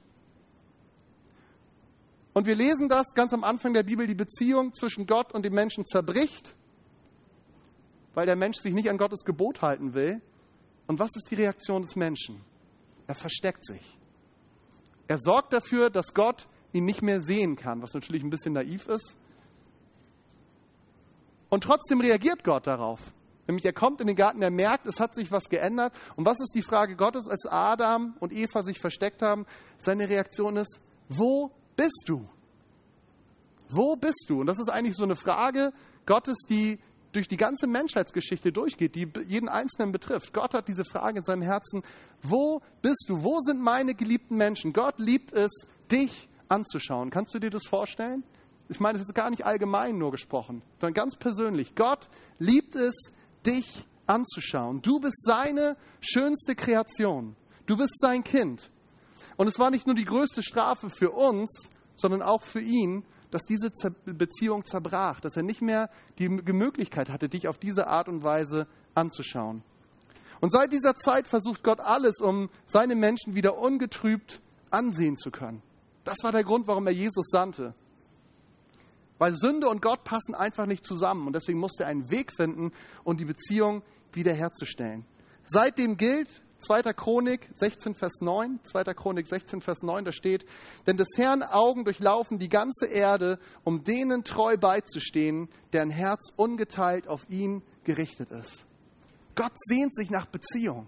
Und 2.34 2.46
wir 2.46 2.56
lesen 2.56 2.90
das 2.90 3.06
ganz 3.16 3.34
am 3.34 3.44
Anfang 3.46 3.74
der 3.74 3.84
Bibel, 3.84 4.08
die 4.08 4.16
Beziehung 4.16 4.74
zwischen 4.74 5.08
Gott 5.08 5.32
und 5.32 5.44
dem 5.46 5.54
Menschen 5.54 5.86
zerbricht, 5.86 6.54
weil 8.14 8.26
der 8.26 8.36
Mensch 8.36 8.58
sich 8.58 8.74
nicht 8.74 8.90
an 8.90 8.98
Gottes 8.98 9.24
Gebot 9.24 9.62
halten 9.62 9.94
will. 9.94 10.22
Und 10.88 11.00
was 11.00 11.12
ist 11.16 11.32
die 11.32 11.36
Reaktion 11.36 11.82
des 11.82 11.96
Menschen? 11.96 12.42
Er 13.08 13.16
versteckt 13.16 13.66
sich. 13.66 13.98
Er 15.08 15.18
sorgt 15.20 15.54
dafür, 15.54 15.90
dass 15.90 16.14
Gott 16.14 16.48
ihn 16.74 16.86
nicht 16.86 17.02
mehr 17.02 17.22
sehen 17.22 17.56
kann, 17.56 17.82
was 17.82 17.94
natürlich 17.94 18.24
ein 18.24 18.30
bisschen 18.30 18.54
naiv 18.54 18.88
ist. 18.88 19.16
Und 21.50 21.64
trotzdem 21.64 22.02
reagiert 22.02 22.44
Gott 22.44 22.68
darauf. 22.68 23.14
Nämlich 23.48 23.66
er 23.66 23.74
kommt 23.74 24.02
in 24.02 24.08
den 24.08 24.16
Garten, 24.16 24.42
er 24.42 24.52
merkt, 24.52 24.88
es 24.88 25.00
hat 25.00 25.14
sich 25.14 25.32
was 25.32 25.50
geändert. 25.50 25.94
Und 26.16 26.26
was 26.26 26.40
ist 26.40 26.54
die 26.56 26.62
Frage 26.62 26.96
Gottes, 26.96 27.28
als 27.28 27.46
Adam 27.46 28.16
und 28.20 28.34
Eva 28.34 28.64
sich 28.64 28.80
versteckt 28.80 29.22
haben? 29.22 29.46
Seine 29.78 30.10
Reaktion 30.10 30.58
ist, 30.58 30.80
wo 31.10 31.52
bist 31.76 32.06
du? 32.08 32.28
Wo 33.70 33.96
bist 33.96 34.26
du? 34.28 34.42
Und 34.42 34.48
das 34.48 34.60
ist 34.60 34.70
eigentlich 34.70 34.96
so 34.96 35.04
eine 35.04 35.16
Frage 35.16 35.74
Gottes, 36.06 36.38
die 36.50 36.80
durch 37.12 37.28
die 37.28 37.38
ganze 37.38 37.68
Menschheitsgeschichte 37.68 38.52
durchgeht, 38.52 38.96
die 38.96 39.08
jeden 39.28 39.48
Einzelnen 39.48 39.92
betrifft. 39.92 40.34
Gott 40.34 40.54
hat 40.54 40.68
diese 40.68 40.84
Frage 40.84 41.20
in 41.20 41.24
seinem 41.24 41.42
Herzen, 41.42 41.82
wo 42.22 42.62
bist 42.82 43.06
du? 43.08 43.24
Wo 43.24 43.40
sind 43.40 43.62
meine 43.62 43.96
geliebten 43.96 44.36
Menschen? 44.36 44.74
Gott 44.74 45.00
liebt 45.00 45.32
es, 45.32 45.52
dich 45.92 46.28
anzuschauen. 46.50 47.12
Kannst 47.12 47.34
du 47.34 47.40
dir 47.40 47.50
das 47.50 47.66
vorstellen? 47.68 48.24
Ich 48.68 48.80
meine, 48.80 48.98
das 48.98 49.08
ist 49.08 49.14
gar 49.14 49.30
nicht 49.30 49.46
allgemein 49.46 49.98
nur 49.98 50.12
gesprochen, 50.12 50.62
sondern 50.82 50.94
ganz 50.94 51.16
persönlich. 51.16 51.76
Gott 51.76 52.10
liebt 52.40 52.76
es, 52.76 52.96
dich 53.46 53.86
anzuschauen. 54.08 54.82
Du 54.82 55.00
bist 55.00 55.24
seine 55.24 55.78
schönste 56.02 56.56
Kreation. 56.56 57.36
Du 57.66 57.78
bist 57.78 58.00
sein 58.00 58.24
Kind. 58.24 58.70
Und 59.38 59.48
es 59.48 59.60
war 59.60 59.72
nicht 59.72 59.88
nur 59.88 59.96
die 59.96 60.06
größte 60.06 60.44
Strafe 60.44 60.90
für 60.90 61.12
uns, 61.12 61.70
sondern 61.96 62.22
auch 62.22 62.44
für 62.44 62.62
ihn, 62.62 63.04
dass 63.32 63.44
diese 63.44 63.70
Beziehung 64.06 64.66
zerbrach, 64.66 65.20
dass 65.20 65.36
er 65.36 65.44
nicht 65.44 65.62
mehr 65.62 65.90
die 66.20 66.30
Möglichkeit 66.30 67.10
hatte, 67.10 67.28
dich 67.28 67.48
auf 67.48 67.58
diese 67.58 67.88
Art 67.88 68.08
und 68.08 68.24
Weise 68.24 68.68
anzuschauen. 68.94 69.64
Und 70.42 70.52
seit 70.52 70.72
dieser 70.72 70.96
Zeit 70.96 71.28
versucht 71.28 71.64
Gott 71.64 71.80
alles, 71.80 72.20
um 72.22 72.50
seine 72.66 72.96
Menschen 72.96 73.36
wieder 73.36 73.58
ungetrübt 73.58 74.42
ansehen 74.70 75.18
zu 75.18 75.32
können. 75.32 75.62
Das 76.04 76.18
war 76.22 76.32
der 76.32 76.44
Grund, 76.44 76.68
warum 76.68 76.86
er 76.88 76.94
Jesus 76.94 77.26
sandte. 77.30 77.74
Weil 79.18 79.34
Sünde 79.36 79.70
und 79.70 79.82
Gott 79.82 80.04
passen 80.04 80.36
einfach 80.36 80.66
nicht 80.66 80.86
zusammen. 80.86 81.28
Und 81.28 81.36
deswegen 81.36 81.60
musste 81.60 81.84
er 81.84 81.90
einen 81.90 82.10
Weg 82.10 82.32
finden, 82.34 82.72
um 83.04 83.18
die 83.18 83.26
Beziehung 83.26 83.82
wiederherzustellen. 84.14 85.06
Seitdem 85.46 85.98
gilt 85.98 86.42
2. 86.60 86.94
Chronik 86.94 87.50
16, 87.54 87.96
Vers 87.96 88.22
9, 88.22 88.60
2. 88.64 88.84
Chronik 88.94 89.28
16, 89.28 89.62
Vers 89.62 89.84
9, 89.84 90.06
da 90.06 90.12
steht, 90.12 90.46
denn 90.88 90.98
des 90.98 91.10
Herrn 91.16 91.44
Augen 91.44 91.86
durchlaufen 91.86 92.40
die 92.40 92.50
ganze 92.50 92.88
Erde, 92.88 93.40
um 93.64 93.84
denen 93.84 94.24
treu 94.24 94.58
beizustehen, 94.58 95.50
deren 95.74 95.92
Herz 95.92 96.32
ungeteilt 96.36 97.08
auf 97.08 97.30
ihn 97.30 97.62
gerichtet 97.84 98.32
ist. 98.32 98.66
Gott 99.36 99.52
sehnt 99.68 99.96
sich 99.96 100.10
nach 100.10 100.26
Beziehung. 100.26 100.88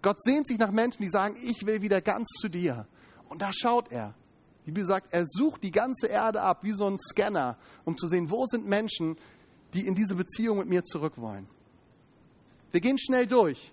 Gott 0.00 0.22
sehnt 0.22 0.46
sich 0.46 0.58
nach 0.58 0.70
Menschen, 0.70 1.02
die 1.02 1.10
sagen, 1.10 1.36
ich 1.42 1.66
will 1.66 1.82
wieder 1.82 2.00
ganz 2.00 2.28
zu 2.40 2.48
dir. 2.48 2.86
Und 3.28 3.42
da 3.42 3.50
schaut 3.52 3.90
er. 3.90 4.14
Die 4.68 4.72
Bibel 4.72 4.86
sagt, 4.86 5.14
er 5.14 5.24
sucht 5.26 5.62
die 5.62 5.70
ganze 5.70 6.08
Erde 6.08 6.42
ab, 6.42 6.62
wie 6.62 6.74
so 6.74 6.84
ein 6.84 6.98
Scanner, 6.98 7.56
um 7.86 7.96
zu 7.96 8.06
sehen, 8.06 8.30
wo 8.30 8.44
sind 8.44 8.66
Menschen, 8.66 9.16
die 9.72 9.86
in 9.86 9.94
diese 9.94 10.14
Beziehung 10.14 10.58
mit 10.58 10.68
mir 10.68 10.84
zurück 10.84 11.16
wollen. 11.16 11.48
Wir 12.70 12.82
gehen 12.82 12.98
schnell 12.98 13.26
durch. 13.26 13.72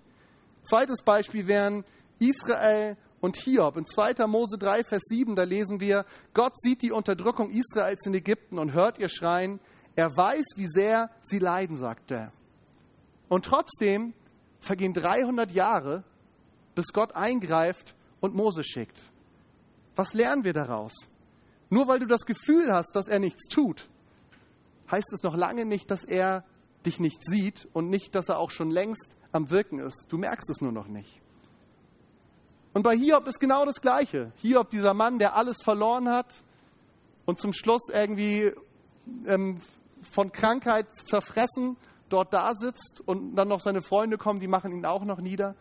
Zweites 0.62 1.02
Beispiel 1.02 1.46
wären 1.48 1.84
Israel 2.18 2.96
und 3.20 3.36
Hiob. 3.36 3.76
In 3.76 3.84
2. 3.84 4.26
Mose 4.26 4.56
3, 4.56 4.84
Vers 4.84 5.02
7, 5.10 5.36
da 5.36 5.42
lesen 5.42 5.80
wir, 5.80 6.06
Gott 6.32 6.58
sieht 6.58 6.80
die 6.80 6.92
Unterdrückung 6.92 7.50
Israels 7.50 8.06
in 8.06 8.14
Ägypten 8.14 8.58
und 8.58 8.72
hört 8.72 8.98
ihr 8.98 9.10
Schreien. 9.10 9.60
Er 9.96 10.16
weiß, 10.16 10.46
wie 10.56 10.66
sehr 10.66 11.10
sie 11.20 11.40
leiden, 11.40 11.76
sagt 11.76 12.10
er. 12.10 12.32
Und 13.28 13.44
trotzdem 13.44 14.14
vergehen 14.60 14.94
300 14.94 15.50
Jahre, 15.50 16.04
bis 16.74 16.86
Gott 16.94 17.14
eingreift 17.14 17.94
und 18.20 18.34
Mose 18.34 18.64
schickt. 18.64 18.98
Was 19.96 20.12
lernen 20.12 20.44
wir 20.44 20.52
daraus? 20.52 20.92
Nur 21.70 21.88
weil 21.88 21.98
du 21.98 22.06
das 22.06 22.26
Gefühl 22.26 22.72
hast, 22.72 22.94
dass 22.94 23.08
er 23.08 23.18
nichts 23.18 23.48
tut, 23.48 23.88
heißt 24.90 25.12
es 25.12 25.22
noch 25.22 25.36
lange 25.36 25.64
nicht, 25.64 25.90
dass 25.90 26.04
er 26.04 26.44
dich 26.84 27.00
nicht 27.00 27.24
sieht 27.24 27.66
und 27.72 27.90
nicht, 27.90 28.14
dass 28.14 28.28
er 28.28 28.38
auch 28.38 28.50
schon 28.50 28.70
längst 28.70 29.10
am 29.32 29.50
Wirken 29.50 29.80
ist. 29.80 30.06
Du 30.08 30.18
merkst 30.18 30.48
es 30.50 30.60
nur 30.60 30.70
noch 30.70 30.86
nicht. 30.86 31.20
Und 32.72 32.82
bei 32.82 32.96
Hiob 32.96 33.26
ist 33.26 33.40
genau 33.40 33.64
das 33.64 33.80
Gleiche. 33.80 34.32
Hiob, 34.36 34.70
dieser 34.70 34.94
Mann, 34.94 35.18
der 35.18 35.34
alles 35.34 35.56
verloren 35.64 36.08
hat 36.08 36.34
und 37.24 37.40
zum 37.40 37.52
Schluss 37.52 37.88
irgendwie 37.88 38.52
ähm, 39.24 39.60
von 40.02 40.30
Krankheit 40.30 40.94
zerfressen 40.94 41.76
dort 42.08 42.32
da 42.32 42.54
sitzt 42.54 43.02
und 43.04 43.34
dann 43.34 43.48
noch 43.48 43.60
seine 43.60 43.82
Freunde 43.82 44.18
kommen, 44.18 44.40
die 44.40 44.46
machen 44.46 44.72
ihn 44.72 44.84
auch 44.84 45.04
noch 45.04 45.20
nieder 45.20 45.56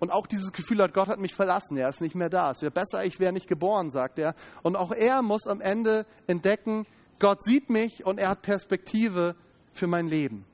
und 0.00 0.10
auch 0.10 0.26
dieses 0.26 0.52
Gefühl 0.52 0.82
hat, 0.82 0.92
Gott 0.94 1.08
hat 1.08 1.20
mich 1.20 1.34
verlassen, 1.34 1.76
er 1.76 1.88
ist 1.88 2.00
nicht 2.00 2.14
mehr 2.14 2.30
da. 2.30 2.50
Es 2.50 2.62
wäre 2.62 2.70
besser, 2.70 3.04
ich 3.04 3.20
wäre 3.20 3.32
nicht 3.32 3.48
geboren, 3.48 3.90
sagt 3.90 4.18
er. 4.18 4.34
Und 4.62 4.76
auch 4.76 4.92
er 4.92 5.22
muss 5.22 5.46
am 5.46 5.60
Ende 5.60 6.06
entdecken, 6.26 6.86
Gott 7.18 7.42
sieht 7.42 7.70
mich 7.70 8.04
und 8.04 8.18
er 8.18 8.28
hat 8.28 8.42
Perspektive 8.42 9.36
für 9.72 9.86
mein 9.86 10.08
Leben. 10.08 10.44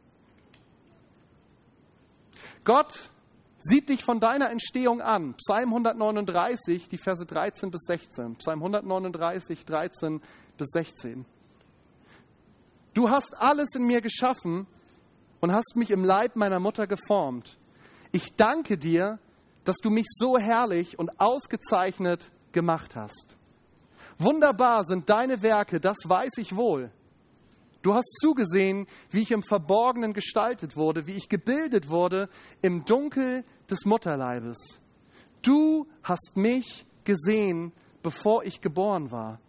Gott 2.65 3.11
sieht 3.59 3.89
dich 3.89 4.05
von 4.05 4.21
deiner 4.21 4.51
Entstehung 4.51 5.01
an. 5.01 5.35
Psalm 5.35 5.71
139, 5.71 6.89
die 6.89 6.99
Verse 6.99 7.25
13 7.25 7.71
bis 7.71 7.83
16. 7.87 8.37
Psalm 8.37 8.61
139, 8.61 9.65
13 9.65 10.21
bis 10.57 10.69
16. 10.69 11.25
Du 12.95 13.09
hast 13.09 13.41
alles 13.41 13.69
in 13.75 13.87
mir 13.87 14.01
geschaffen 14.01 14.67
und 15.41 15.53
hast 15.53 15.77
mich 15.77 15.91
im 15.91 16.05
Leib 16.05 16.37
meiner 16.37 16.61
Mutter 16.61 16.87
geformt. 16.87 17.59
Ich 18.13 18.35
danke 18.35 18.77
dir, 18.77 19.19
dass 19.65 19.77
du 19.83 19.91
mich 19.91 20.07
so 20.09 20.39
herrlich 20.39 20.99
und 20.99 21.21
ausgezeichnet 21.21 22.31
gemacht 22.53 22.97
hast. 22.97 23.37
Wunderbar 24.19 24.85
sind 24.85 25.09
deine 25.09 25.43
Werke, 25.43 25.81
das 25.81 25.99
weiß 26.05 26.33
ich 26.39 26.55
wohl. 26.55 26.91
Du 27.83 27.95
hast 27.95 28.19
zugesehen, 28.21 28.87
wie 29.11 29.23
ich 29.23 29.31
im 29.31 29.43
Verborgenen 29.43 30.13
gestaltet 30.13 30.77
wurde, 30.77 31.07
wie 31.07 31.17
ich 31.17 31.29
gebildet 31.31 31.89
wurde 31.89 32.29
im 32.61 32.85
Dunkel 32.85 33.45
des 33.71 33.87
Mutterleibes. 33.87 34.59
Du 35.41 35.87
hast 36.03 36.33
mich 36.37 36.85
gesehen, 37.05 37.73
bevor 38.03 38.45
ich 38.45 38.61
geboren 38.61 39.11
war. 39.11 39.41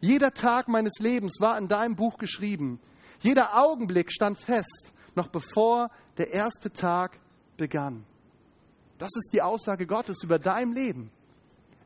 Jeder 0.00 0.32
Tag 0.32 0.68
meines 0.68 0.98
Lebens 1.00 1.40
war 1.40 1.58
in 1.58 1.66
deinem 1.66 1.96
Buch 1.96 2.16
geschrieben. 2.16 2.78
Jeder 3.20 3.60
Augenblick 3.60 4.12
stand 4.12 4.38
fest, 4.38 4.92
noch 5.16 5.26
bevor 5.26 5.90
der 6.16 6.30
erste 6.30 6.72
Tag 6.72 7.18
begann. 7.56 8.06
Das 9.00 9.08
ist 9.16 9.32
die 9.32 9.40
Aussage 9.40 9.86
Gottes 9.86 10.22
über 10.22 10.38
dein 10.38 10.72
Leben. 10.72 11.10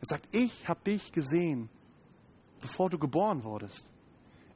Er 0.00 0.06
sagt, 0.06 0.26
ich 0.35 0.68
habe 0.68 0.80
dich 0.85 1.12
gesehen, 1.12 1.68
bevor 2.61 2.90
du 2.90 2.99
geboren 2.99 3.44
wurdest. 3.44 3.88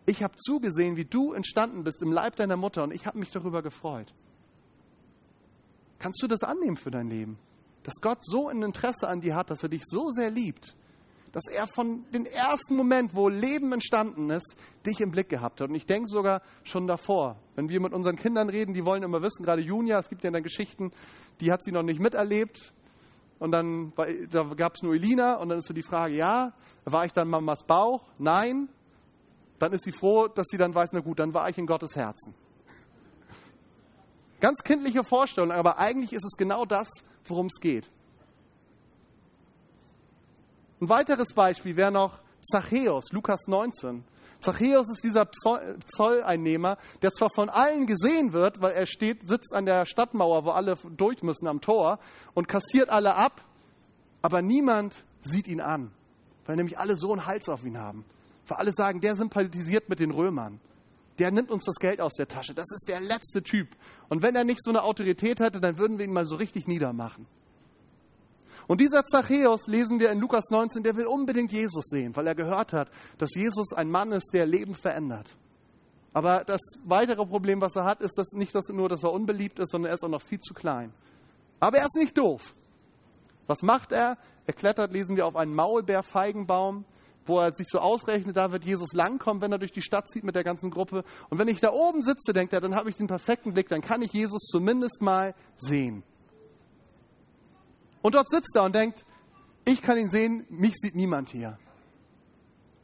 Ich 0.06 0.24
habe 0.24 0.34
zugesehen, 0.36 0.96
wie 0.96 1.04
du 1.04 1.34
entstanden 1.34 1.84
bist 1.84 2.02
im 2.02 2.10
Leib 2.10 2.34
deiner 2.34 2.56
Mutter 2.56 2.82
und 2.82 2.92
ich 2.92 3.06
habe 3.06 3.16
mich 3.16 3.30
darüber 3.30 3.62
gefreut. 3.62 4.12
Kannst 6.00 6.20
du 6.20 6.26
das 6.26 6.42
annehmen 6.42 6.76
für 6.76 6.90
dein 6.90 7.08
Leben? 7.08 7.38
Dass 7.84 7.94
Gott 8.00 8.18
so 8.22 8.48
ein 8.48 8.62
Interesse 8.62 9.06
an 9.06 9.20
dir 9.20 9.36
hat, 9.36 9.50
dass 9.50 9.62
er 9.62 9.68
dich 9.68 9.82
so 9.86 10.10
sehr 10.10 10.30
liebt, 10.30 10.74
dass 11.30 11.46
er 11.46 11.68
von 11.68 12.04
dem 12.10 12.26
ersten 12.26 12.74
Moment, 12.74 13.14
wo 13.14 13.28
Leben 13.28 13.72
entstanden 13.72 14.30
ist, 14.30 14.56
dich 14.84 15.00
im 15.00 15.12
Blick 15.12 15.28
gehabt 15.28 15.60
hat. 15.60 15.68
Und 15.68 15.76
ich 15.76 15.86
denke 15.86 16.08
sogar 16.08 16.42
schon 16.64 16.88
davor, 16.88 17.36
wenn 17.54 17.68
wir 17.68 17.80
mit 17.80 17.92
unseren 17.92 18.16
Kindern 18.16 18.48
reden, 18.48 18.74
die 18.74 18.84
wollen 18.84 19.04
immer 19.04 19.22
wissen, 19.22 19.44
gerade 19.44 19.62
Junia, 19.62 20.00
es 20.00 20.08
gibt 20.08 20.24
ja 20.24 20.30
dann 20.30 20.42
Geschichten, 20.42 20.90
die 21.40 21.52
hat 21.52 21.62
sie 21.62 21.72
noch 21.72 21.82
nicht 21.82 22.00
miterlebt. 22.00 22.72
Und 23.38 23.52
dann 23.52 23.92
da 24.30 24.42
gab 24.56 24.74
es 24.74 24.82
nur 24.82 24.94
Elina 24.94 25.34
und 25.34 25.48
dann 25.48 25.58
ist 25.58 25.68
so 25.68 25.74
die 25.74 25.82
Frage, 25.82 26.14
ja, 26.14 26.52
war 26.84 27.04
ich 27.04 27.12
dann 27.12 27.28
Mamas 27.28 27.64
Bauch? 27.64 28.08
Nein. 28.18 28.68
Dann 29.58 29.72
ist 29.72 29.84
sie 29.84 29.92
froh, 29.92 30.28
dass 30.28 30.46
sie 30.50 30.56
dann 30.56 30.74
weiß, 30.74 30.90
na 30.92 31.00
gut, 31.00 31.18
dann 31.18 31.34
war 31.34 31.48
ich 31.48 31.58
in 31.58 31.66
Gottes 31.66 31.96
Herzen. 31.96 32.34
Ganz 34.40 34.62
kindliche 34.62 35.02
Vorstellung, 35.02 35.50
aber 35.50 35.78
eigentlich 35.78 36.12
ist 36.12 36.24
es 36.24 36.36
genau 36.36 36.64
das, 36.64 36.88
worum 37.24 37.46
es 37.46 37.60
geht. 37.60 37.90
Ein 40.80 40.88
weiteres 40.88 41.32
Beispiel 41.32 41.76
wäre 41.76 41.90
noch 41.90 42.20
Zachäus, 42.40 43.10
Lukas 43.10 43.48
19. 43.48 44.04
Zachäus 44.40 44.88
ist 44.90 45.02
dieser 45.02 45.28
Zolleinnehmer, 45.96 46.78
der 47.02 47.12
zwar 47.12 47.28
von 47.34 47.48
allen 47.48 47.86
gesehen 47.86 48.32
wird, 48.32 48.60
weil 48.60 48.72
er 48.74 48.86
steht, 48.86 49.26
sitzt 49.26 49.52
an 49.52 49.66
der 49.66 49.84
Stadtmauer, 49.84 50.44
wo 50.44 50.50
alle 50.50 50.76
durch 50.96 51.22
müssen 51.22 51.48
am 51.48 51.60
Tor 51.60 51.98
und 52.34 52.46
kassiert 52.46 52.88
alle 52.88 53.14
ab, 53.14 53.42
aber 54.22 54.42
niemand 54.42 54.94
sieht 55.22 55.48
ihn 55.48 55.60
an, 55.60 55.90
weil 56.46 56.56
nämlich 56.56 56.78
alle 56.78 56.96
so 56.96 57.12
einen 57.12 57.26
Hals 57.26 57.48
auf 57.48 57.64
ihn 57.64 57.78
haben. 57.78 58.04
Weil 58.46 58.58
alle 58.58 58.72
sagen, 58.72 59.00
der 59.00 59.16
sympathisiert 59.16 59.88
mit 59.88 59.98
den 60.00 60.10
Römern. 60.10 60.60
Der 61.18 61.32
nimmt 61.32 61.50
uns 61.50 61.64
das 61.64 61.76
Geld 61.76 62.00
aus 62.00 62.14
der 62.14 62.28
Tasche. 62.28 62.54
Das 62.54 62.66
ist 62.70 62.88
der 62.88 63.00
letzte 63.00 63.42
Typ. 63.42 63.68
Und 64.08 64.22
wenn 64.22 64.36
er 64.36 64.44
nicht 64.44 64.62
so 64.62 64.70
eine 64.70 64.84
Autorität 64.84 65.40
hätte, 65.40 65.60
dann 65.60 65.78
würden 65.78 65.98
wir 65.98 66.04
ihn 66.04 66.12
mal 66.12 66.24
so 66.24 66.36
richtig 66.36 66.68
niedermachen. 66.68 67.26
Und 68.68 68.82
dieser 68.82 69.02
Zachäus, 69.06 69.66
lesen 69.66 69.98
wir 69.98 70.12
in 70.12 70.20
Lukas 70.20 70.50
19, 70.50 70.82
der 70.82 70.94
will 70.94 71.06
unbedingt 71.06 71.50
Jesus 71.50 71.86
sehen, 71.86 72.14
weil 72.14 72.26
er 72.26 72.34
gehört 72.34 72.74
hat, 72.74 72.90
dass 73.16 73.34
Jesus 73.34 73.72
ein 73.72 73.90
Mann 73.90 74.12
ist, 74.12 74.30
der 74.34 74.44
Leben 74.44 74.74
verändert. 74.74 75.26
Aber 76.12 76.44
das 76.44 76.60
weitere 76.84 77.24
Problem, 77.24 77.62
was 77.62 77.76
er 77.76 77.84
hat, 77.84 78.02
ist 78.02 78.18
dass 78.18 78.32
nicht 78.32 78.54
dass 78.54 78.68
nur, 78.68 78.90
dass 78.90 79.04
er 79.04 79.12
unbeliebt 79.12 79.58
ist, 79.58 79.70
sondern 79.70 79.90
er 79.90 79.94
ist 79.94 80.04
auch 80.04 80.10
noch 80.10 80.20
viel 80.20 80.40
zu 80.40 80.52
klein. 80.52 80.92
Aber 81.60 81.78
er 81.78 81.86
ist 81.86 81.96
nicht 81.96 82.16
doof. 82.18 82.54
Was 83.46 83.62
macht 83.62 83.92
er? 83.92 84.18
Er 84.46 84.52
klettert, 84.52 84.92
lesen 84.92 85.16
wir, 85.16 85.26
auf 85.26 85.36
einen 85.36 85.54
Maulbeerfeigenbaum, 85.54 86.84
wo 87.24 87.40
er 87.40 87.54
sich 87.54 87.68
so 87.70 87.78
ausrechnet, 87.78 88.36
da 88.36 88.52
wird 88.52 88.66
Jesus 88.66 88.92
langkommen, 88.92 89.40
wenn 89.40 89.52
er 89.52 89.58
durch 89.58 89.72
die 89.72 89.82
Stadt 89.82 90.10
zieht 90.10 90.24
mit 90.24 90.34
der 90.34 90.44
ganzen 90.44 90.70
Gruppe. 90.70 91.04
Und 91.30 91.38
wenn 91.38 91.48
ich 91.48 91.60
da 91.60 91.72
oben 91.72 92.02
sitze, 92.02 92.34
denkt 92.34 92.52
er, 92.52 92.60
dann 92.60 92.74
habe 92.74 92.90
ich 92.90 92.96
den 92.96 93.06
perfekten 93.06 93.54
Blick, 93.54 93.68
dann 93.68 93.80
kann 93.80 94.02
ich 94.02 94.12
Jesus 94.12 94.42
zumindest 94.42 95.00
mal 95.00 95.34
sehen. 95.56 96.02
Und 98.02 98.14
dort 98.14 98.30
sitzt 98.30 98.54
er 98.54 98.64
und 98.64 98.74
denkt, 98.74 99.04
ich 99.64 99.82
kann 99.82 99.98
ihn 99.98 100.10
sehen, 100.10 100.46
mich 100.48 100.74
sieht 100.76 100.94
niemand 100.94 101.30
hier. 101.30 101.58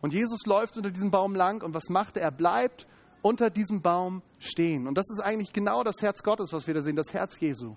Und 0.03 0.13
Jesus 0.13 0.45
läuft 0.45 0.77
unter 0.77 0.91
diesem 0.91 1.11
Baum 1.11 1.35
lang 1.35 1.63
und 1.63 1.73
was 1.73 1.89
macht 1.89 2.17
er? 2.17 2.25
Er 2.25 2.31
bleibt 2.31 2.87
unter 3.23 3.49
diesem 3.49 3.81
Baum 3.81 4.21
stehen. 4.39 4.87
Und 4.87 4.99
das 4.99 5.09
ist 5.09 5.21
eigentlich 5.21 5.55
genau 5.55 5.83
das 5.83 5.97
Herz 6.03 6.23
Gottes, 6.23 6.53
was 6.53 6.67
wir 6.67 6.75
da 6.75 6.83
sehen, 6.83 6.97
das 6.97 7.15
Herz 7.15 7.41
Jesu. 7.41 7.77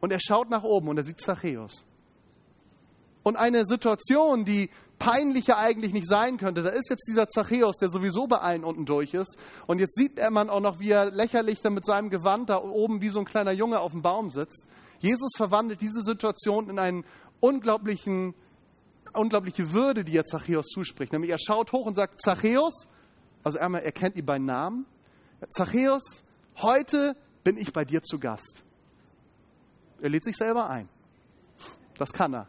Und 0.00 0.12
er 0.12 0.20
schaut 0.20 0.50
nach 0.50 0.62
oben 0.62 0.88
und 0.88 0.98
er 0.98 1.04
sieht 1.04 1.20
Zachäus. 1.20 1.86
Und 3.22 3.36
eine 3.36 3.66
Situation, 3.66 4.44
die 4.44 4.70
peinlicher 4.98 5.56
eigentlich 5.56 5.94
nicht 5.94 6.06
sein 6.06 6.36
könnte, 6.36 6.62
da 6.62 6.68
ist 6.68 6.90
jetzt 6.90 7.06
dieser 7.08 7.28
Zachäus, 7.28 7.78
der 7.78 7.88
sowieso 7.88 8.26
bei 8.26 8.38
allen 8.38 8.64
unten 8.64 8.84
durch 8.84 9.14
ist. 9.14 9.38
Und 9.66 9.78
jetzt 9.78 9.94
sieht 9.94 10.20
man 10.30 10.50
auch 10.50 10.60
noch, 10.60 10.78
wie 10.80 10.90
er 10.90 11.10
lächerlich 11.10 11.62
da 11.62 11.70
mit 11.70 11.86
seinem 11.86 12.10
Gewand 12.10 12.50
da 12.50 12.62
oben 12.62 13.00
wie 13.00 13.08
so 13.08 13.18
ein 13.18 13.24
kleiner 13.24 13.52
Junge 13.52 13.80
auf 13.80 13.92
dem 13.92 14.02
Baum 14.02 14.30
sitzt. 14.30 14.66
Jesus 15.00 15.30
verwandelt 15.36 15.80
diese 15.80 16.02
Situation 16.02 16.68
in 16.68 16.78
einen 16.78 17.04
unglaublichen, 17.40 18.34
unglaubliche 19.14 19.72
Würde, 19.72 20.04
die 20.04 20.16
er 20.16 20.24
Zachäus 20.24 20.66
zuspricht. 20.66 21.12
Nämlich 21.12 21.30
er 21.30 21.38
schaut 21.38 21.72
hoch 21.72 21.86
und 21.86 21.94
sagt, 21.94 22.20
Zachäus, 22.22 22.86
also 23.42 23.58
einmal, 23.58 23.82
er 23.82 23.92
kennt 23.92 24.16
ihn 24.16 24.26
bei 24.26 24.38
Namen. 24.38 24.84
Zachäus, 25.50 26.22
heute 26.58 27.16
bin 27.42 27.56
ich 27.56 27.72
bei 27.72 27.84
dir 27.86 28.02
zu 28.02 28.18
Gast. 28.18 28.62
Er 30.02 30.10
lädt 30.10 30.24
sich 30.24 30.36
selber 30.36 30.68
ein. 30.68 30.88
Das 31.96 32.12
kann 32.12 32.34
er. 32.34 32.46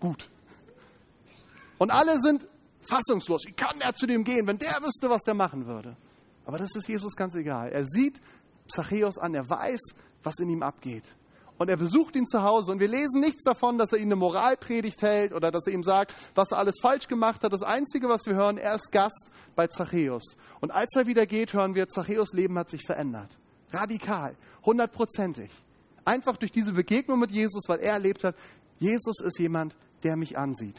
Gut. 0.00 0.28
Und 1.76 1.90
alle 1.90 2.18
sind 2.20 2.46
fassungslos. 2.80 3.42
Wie 3.46 3.52
kann 3.52 3.80
er 3.80 3.94
zu 3.94 4.06
dem 4.06 4.24
gehen, 4.24 4.46
wenn 4.46 4.58
der 4.58 4.80
wüsste, 4.82 5.10
was 5.10 5.22
der 5.22 5.34
machen 5.34 5.66
würde? 5.66 5.96
Aber 6.46 6.56
das 6.56 6.74
ist 6.74 6.88
Jesus 6.88 7.14
ganz 7.14 7.34
egal. 7.34 7.70
Er 7.70 7.84
sieht 7.86 8.20
Zachäus 8.68 9.18
an, 9.18 9.34
er 9.34 9.48
weiß, 9.48 9.80
was 10.22 10.38
in 10.38 10.48
ihm 10.48 10.62
abgeht 10.62 11.04
und 11.58 11.68
er 11.68 11.76
besucht 11.76 12.16
ihn 12.16 12.26
zu 12.26 12.42
Hause 12.42 12.72
und 12.72 12.80
wir 12.80 12.88
lesen 12.88 13.20
nichts 13.20 13.44
davon, 13.44 13.78
dass 13.78 13.92
er 13.92 13.98
ihm 13.98 14.08
eine 14.08 14.16
Moralpredigt 14.16 15.00
hält 15.02 15.32
oder 15.32 15.50
dass 15.50 15.66
er 15.66 15.72
ihm 15.72 15.82
sagt, 15.82 16.12
was 16.34 16.50
er 16.50 16.58
alles 16.58 16.76
falsch 16.80 17.08
gemacht 17.08 17.44
hat. 17.44 17.52
Das 17.52 17.62
Einzige, 17.62 18.08
was 18.08 18.26
wir 18.26 18.34
hören, 18.34 18.58
er 18.58 18.74
ist 18.74 18.90
Gast 18.90 19.26
bei 19.54 19.66
Zachäus. 19.66 20.36
Und 20.60 20.70
als 20.70 20.90
er 20.96 21.06
wieder 21.06 21.26
geht, 21.26 21.52
hören 21.52 21.74
wir, 21.74 21.88
Zachäus 21.88 22.32
Leben 22.32 22.58
hat 22.58 22.70
sich 22.70 22.82
verändert. 22.84 23.38
Radikal, 23.70 24.34
hundertprozentig. 24.64 25.50
Einfach 26.04 26.36
durch 26.36 26.52
diese 26.52 26.72
Begegnung 26.72 27.20
mit 27.20 27.30
Jesus, 27.30 27.68
weil 27.68 27.78
er 27.78 27.94
erlebt 27.94 28.24
hat, 28.24 28.34
Jesus 28.78 29.20
ist 29.20 29.38
jemand, 29.38 29.76
der 30.02 30.16
mich 30.16 30.36
ansieht. 30.36 30.76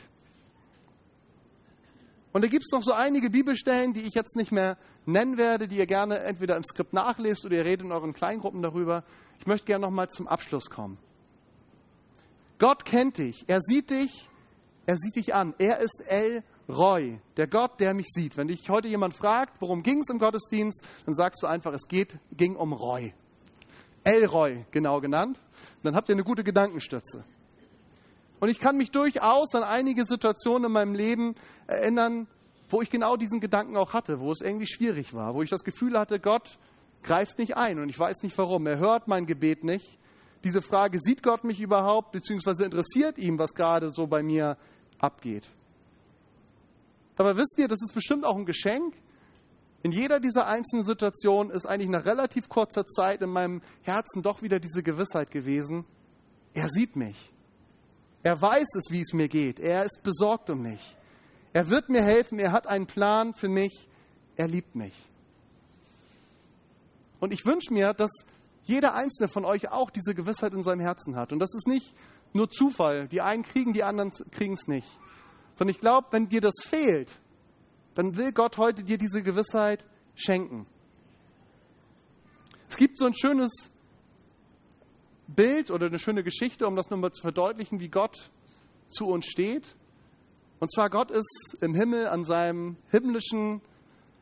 Und 2.34 2.44
da 2.44 2.48
gibt 2.48 2.66
es 2.66 2.72
noch 2.72 2.84
so 2.84 2.92
einige 2.94 3.30
Bibelstellen, 3.30 3.94
die 3.94 4.02
ich 4.02 4.16
jetzt 4.16 4.36
nicht 4.36 4.52
mehr 4.52 4.78
nennen 5.06 5.38
werde, 5.38 5.68
die 5.68 5.78
ihr 5.78 5.86
gerne 5.86 6.20
entweder 6.20 6.58
im 6.58 6.64
Skript 6.64 6.92
nachlest 6.92 7.46
oder 7.46 7.56
ihr 7.58 7.66
redet 7.66 7.86
in 7.86 7.92
euren 7.92 8.14
Kleingruppen 8.14 8.62
darüber. 8.64 9.04
Ich 9.40 9.46
möchte 9.46 9.68
gerne 9.68 9.86
noch 9.86 9.92
mal 9.92 10.10
zum 10.10 10.28
Abschluss 10.28 10.70
kommen. 10.70 10.98
Gott 12.58 12.86
kennt 12.86 13.20
dich, 13.20 13.46
er 13.48 13.62
sieht 13.62 13.92
dich, 13.92 14.30
er 14.86 14.98
sieht 14.98 15.16
dich 15.16 15.36
an. 15.36 15.54
Er 15.60 15.80
ist 15.80 16.04
El 16.08 16.44
Roy, 16.68 17.20
der 17.38 17.48
Gott, 17.48 17.80
der 17.80 17.94
mich 17.94 18.08
sieht. 18.10 18.36
Wenn 18.36 18.48
dich 18.48 18.68
heute 18.70 18.88
jemand 18.88 19.16
fragt, 19.16 19.62
worum 19.62 19.84
ging 19.84 20.00
es 20.00 20.10
im 20.10 20.18
Gottesdienst, 20.18 20.84
dann 21.06 21.14
sagst 21.14 21.44
du 21.44 21.48
einfach, 21.48 21.74
es 21.74 21.88
geht, 21.88 22.18
ging 22.32 22.56
um 22.56 22.74
Roy. 22.74 23.14
El 24.04 24.26
Roy, 24.26 24.66
genau 24.72 25.02
genannt. 25.02 25.40
Dann 25.84 25.96
habt 25.96 26.10
ihr 26.10 26.16
eine 26.16 26.24
gute 26.24 26.44
Gedankenstütze. 26.44 27.24
Und 28.44 28.50
ich 28.50 28.60
kann 28.60 28.76
mich 28.76 28.92
durchaus 28.92 29.56
an 29.56 29.64
einige 29.64 30.04
Situationen 30.04 30.66
in 30.66 30.74
meinem 30.74 30.94
Leben 30.94 31.36
erinnern, 31.66 32.28
wo 32.68 32.82
ich 32.82 32.90
genau 32.90 33.16
diesen 33.16 33.40
Gedanken 33.40 33.78
auch 33.78 33.94
hatte, 33.94 34.20
wo 34.20 34.34
es 34.34 34.42
irgendwie 34.42 34.68
schwierig 34.68 35.14
war, 35.14 35.34
wo 35.34 35.44
ich 35.44 35.50
das 35.50 35.64
Gefühl 35.64 35.98
hatte, 35.98 36.20
Gott 36.20 36.60
greift 37.04 37.40
nicht 37.40 37.56
ein 37.56 37.80
und 37.80 37.88
ich 37.88 37.98
weiß 37.98 38.22
nicht 38.22 38.38
warum. 38.38 38.68
Er 38.68 38.80
hört 38.80 39.08
mein 39.08 39.28
Gebet 39.28 39.64
nicht. 39.64 39.98
Diese 40.44 40.62
Frage, 40.62 41.00
sieht 41.00 41.24
Gott 41.24 41.46
mich 41.46 41.62
überhaupt, 41.62 42.12
beziehungsweise 42.12 42.66
interessiert 42.66 43.18
ihm, 43.18 43.40
was 43.40 43.54
gerade 43.54 43.92
so 43.92 44.08
bei 44.08 44.22
mir 44.22 44.58
abgeht. 45.00 45.48
Aber 47.16 47.38
wisst 47.38 47.58
ihr, 47.58 47.70
das 47.70 47.82
ist 47.82 47.94
bestimmt 47.94 48.26
auch 48.26 48.36
ein 48.36 48.46
Geschenk. 48.46 48.94
In 49.84 49.94
jeder 49.94 50.20
dieser 50.20 50.48
einzelnen 50.48 50.86
Situationen 50.86 51.50
ist 51.50 51.66
eigentlich 51.66 51.88
nach 51.88 52.04
relativ 52.04 52.50
kurzer 52.50 52.86
Zeit 52.88 53.22
in 53.22 53.30
meinem 53.30 53.62
Herzen 53.84 54.22
doch 54.22 54.42
wieder 54.42 54.60
diese 54.60 54.84
Gewissheit 54.84 55.32
gewesen, 55.32 55.86
er 56.54 56.68
sieht 56.68 56.98
mich. 56.98 57.30
Er 58.24 58.42
weiß 58.42 58.68
es, 58.78 58.90
wie 58.90 59.02
es 59.02 59.14
mir 59.14 59.28
geht. 59.28 59.60
Er 59.60 59.84
ist 59.84 60.02
besorgt 60.02 60.50
um 60.50 60.62
mich. 60.62 60.98
Er 61.52 61.70
wird 61.70 61.90
mir 61.90 62.02
helfen. 62.02 62.40
Er 62.40 62.54
hat 62.54 62.68
einen 62.68 62.88
Plan 62.88 63.34
für 63.34 63.50
mich. 63.50 63.88
Er 64.38 64.48
liebt 64.48 64.76
mich. 64.76 64.94
Und 67.20 67.34
ich 67.34 67.46
wünsche 67.46 67.74
mir, 67.74 67.94
dass 67.94 68.12
jeder 68.66 68.96
einzelne 68.96 69.28
von 69.28 69.46
euch 69.46 69.70
auch 69.70 69.90
diese 69.90 70.16
Gewissheit 70.16 70.54
in 70.54 70.64
seinem 70.64 70.80
Herzen 70.80 71.16
hat. 71.16 71.32
Und 71.32 71.40
das 71.40 71.54
ist 71.54 71.68
nicht 71.68 71.94
nur 72.32 72.50
Zufall. 72.50 73.08
Die 73.10 73.22
einen 73.22 73.44
kriegen, 73.44 73.74
die 73.74 73.84
anderen 73.84 74.12
kriegen 74.32 74.54
es 74.54 74.68
nicht. 74.68 74.88
Sondern 75.56 75.76
ich 75.76 75.80
glaube, 75.80 76.08
wenn 76.12 76.30
dir 76.30 76.42
das 76.42 76.56
fehlt, 76.62 77.12
dann 77.94 78.16
will 78.16 78.32
Gott 78.32 78.58
heute 78.58 78.84
dir 78.84 78.98
diese 78.98 79.22
Gewissheit 79.22 79.86
schenken. 80.16 80.66
Es 82.70 82.78
gibt 82.78 82.98
so 82.98 83.06
ein 83.06 83.14
schönes 83.14 83.52
Bild 85.36 85.72
oder 85.72 85.88
eine 85.88 86.00
schöne 86.00 86.24
Geschichte, 86.24 86.68
um 86.68 86.76
das 86.76 86.90
nochmal 86.90 87.12
zu 87.12 87.22
verdeutlichen, 87.22 87.80
wie 87.80 87.90
Gott 87.90 88.30
zu 88.88 89.08
uns 89.08 89.26
steht. 89.26 89.76
Und 90.60 90.72
zwar 90.72 90.90
Gott 90.90 91.12
ist 91.12 91.58
im 91.62 91.74
Himmel 91.74 92.08
an 92.08 92.24
seinem 92.24 92.78
himmlischen 92.90 93.62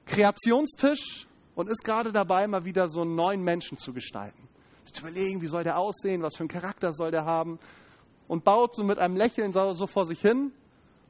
Kreationstisch 0.05 1.27
und 1.55 1.69
ist 1.69 1.83
gerade 1.83 2.11
dabei, 2.11 2.47
mal 2.47 2.65
wieder 2.65 2.89
so 2.89 3.01
einen 3.01 3.15
neuen 3.15 3.43
Menschen 3.43 3.77
zu 3.77 3.93
gestalten. 3.93 4.47
Sich 4.83 4.93
zu 4.93 5.01
überlegen, 5.03 5.41
wie 5.41 5.47
soll 5.47 5.63
der 5.63 5.77
aussehen, 5.77 6.21
was 6.23 6.35
für 6.35 6.41
einen 6.41 6.49
Charakter 6.49 6.93
soll 6.93 7.11
der 7.11 7.25
haben. 7.25 7.59
Und 8.27 8.43
baut 8.43 8.73
so 8.75 8.83
mit 8.83 8.97
einem 8.97 9.15
Lächeln 9.15 9.53
so 9.53 9.87
vor 9.87 10.07
sich 10.07 10.21
hin. 10.21 10.51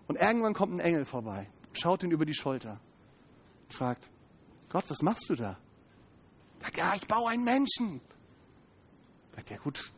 Und 0.08 0.20
irgendwann 0.20 0.54
kommt 0.54 0.74
ein 0.74 0.80
Engel 0.80 1.06
vorbei, 1.06 1.48
schaut 1.74 2.04
ihn 2.04 2.12
über 2.12 2.26
die 2.26 2.34
Schulter 2.34 2.82
und 3.64 3.74
fragt, 3.74 4.10
Gott, 4.70 4.84
was 4.90 5.02
machst 5.02 5.30
du 5.30 5.36
da? 5.36 5.58
Sagt, 6.62 6.78
ja, 6.78 6.94
ich 6.96 7.08
baue 7.08 7.30
einen 7.30 7.44
Menschen. 7.44 8.02
Sagt 9.36 9.52
er, 9.52 9.58
gut, 9.58 9.92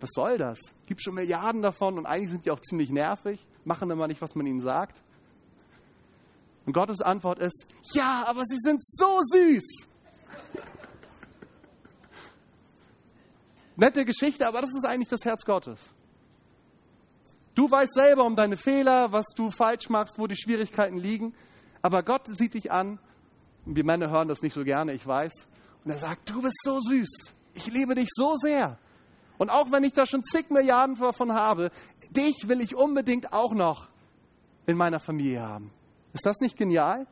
was 0.00 0.10
soll 0.12 0.38
das? 0.38 0.58
Gibt 0.86 1.02
schon 1.02 1.14
Milliarden 1.14 1.62
davon 1.62 1.98
und 1.98 2.06
eigentlich 2.06 2.30
sind 2.30 2.46
die 2.46 2.50
auch 2.50 2.60
ziemlich 2.60 2.90
nervig, 2.90 3.46
machen 3.64 3.90
immer 3.90 4.06
nicht, 4.08 4.22
was 4.22 4.34
man 4.34 4.46
ihnen 4.46 4.60
sagt. 4.60 5.02
Und 6.66 6.72
Gottes 6.72 7.00
Antwort 7.00 7.38
ist, 7.38 7.66
ja, 7.92 8.24
aber 8.26 8.44
sie 8.46 8.58
sind 8.58 8.84
so 8.84 9.20
süß. 9.32 9.88
Nette 13.76 14.04
Geschichte, 14.04 14.46
aber 14.46 14.60
das 14.60 14.70
ist 14.70 14.86
eigentlich 14.86 15.08
das 15.08 15.24
Herz 15.24 15.44
Gottes. 15.44 15.80
Du 17.54 17.70
weißt 17.70 17.92
selber 17.92 18.24
um 18.24 18.36
deine 18.36 18.56
Fehler, 18.56 19.12
was 19.12 19.26
du 19.34 19.50
falsch 19.50 19.88
machst, 19.88 20.18
wo 20.18 20.26
die 20.26 20.36
Schwierigkeiten 20.36 20.96
liegen. 20.96 21.34
Aber 21.82 22.02
Gott 22.02 22.26
sieht 22.26 22.54
dich 22.54 22.70
an. 22.70 22.98
Und 23.66 23.76
wir 23.76 23.84
Männer 23.84 24.10
hören 24.10 24.28
das 24.28 24.40
nicht 24.42 24.54
so 24.54 24.64
gerne, 24.64 24.92
ich 24.92 25.06
weiß. 25.06 25.32
Und 25.84 25.90
er 25.90 25.98
sagt, 25.98 26.30
du 26.30 26.40
bist 26.40 26.56
so 26.62 26.80
süß. 26.80 27.34
Ich 27.54 27.66
liebe 27.66 27.94
dich 27.94 28.08
so 28.12 28.36
sehr. 28.42 28.78
Und 29.38 29.50
auch 29.50 29.72
wenn 29.72 29.84
ich 29.84 29.92
da 29.92 30.06
schon 30.06 30.22
zig 30.22 30.50
Milliarden 30.50 30.96
davon 30.96 31.32
habe, 31.32 31.70
dich 32.10 32.46
will 32.46 32.60
ich 32.60 32.76
unbedingt 32.76 33.32
auch 33.32 33.54
noch 33.54 33.88
in 34.66 34.76
meiner 34.76 35.00
Familie 35.00 35.40
haben. 35.40 35.72
Ist 36.12 36.26
das 36.26 36.40
nicht 36.40 36.56
genial? 36.56 37.06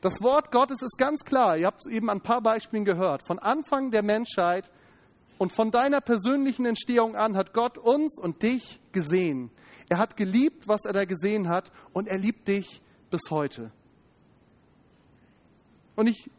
Das 0.00 0.22
Wort 0.22 0.50
Gottes 0.50 0.80
ist 0.80 0.96
ganz 0.96 1.24
klar. 1.24 1.58
Ihr 1.58 1.66
habt 1.66 1.84
es 1.84 1.92
eben 1.92 2.08
an 2.08 2.18
ein 2.18 2.22
paar 2.22 2.40
Beispielen 2.40 2.84
gehört. 2.84 3.22
Von 3.26 3.38
Anfang 3.38 3.90
der 3.90 4.02
Menschheit 4.02 4.70
und 5.38 5.52
von 5.52 5.70
deiner 5.70 6.00
persönlichen 6.00 6.64
Entstehung 6.64 7.16
an 7.16 7.36
hat 7.36 7.52
Gott 7.52 7.76
uns 7.76 8.18
und 8.18 8.42
dich 8.42 8.80
gesehen. 8.92 9.50
Er 9.88 9.98
hat 9.98 10.16
geliebt, 10.16 10.68
was 10.68 10.84
er 10.84 10.92
da 10.92 11.04
gesehen 11.04 11.48
hat, 11.48 11.72
und 11.92 12.06
er 12.06 12.18
liebt 12.18 12.46
dich 12.46 12.80
bis 13.10 13.22
heute. 13.30 13.72
Und 15.96 16.06
ich 16.06 16.30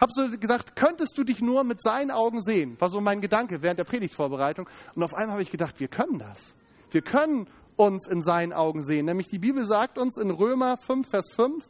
habe 0.00 0.12
so 0.12 0.28
gesagt, 0.38 0.76
könntest 0.76 1.16
du 1.16 1.24
dich 1.24 1.40
nur 1.40 1.64
mit 1.64 1.82
seinen 1.82 2.10
Augen 2.10 2.42
sehen? 2.42 2.80
War 2.80 2.90
so 2.90 3.00
mein 3.00 3.20
Gedanke 3.20 3.62
während 3.62 3.78
der 3.78 3.84
Predigtvorbereitung. 3.84 4.68
Und 4.94 5.02
auf 5.02 5.14
einmal 5.14 5.32
habe 5.32 5.42
ich 5.42 5.50
gedacht, 5.50 5.80
wir 5.80 5.88
können 5.88 6.18
das. 6.18 6.54
Wir 6.90 7.02
können 7.02 7.48
uns 7.76 8.06
in 8.08 8.22
seinen 8.22 8.52
Augen 8.52 8.82
sehen. 8.82 9.06
Nämlich 9.06 9.28
die 9.28 9.38
Bibel 9.38 9.64
sagt 9.66 9.98
uns 9.98 10.16
in 10.16 10.30
Römer 10.30 10.76
5, 10.78 11.08
Vers 11.08 11.30
5, 11.34 11.64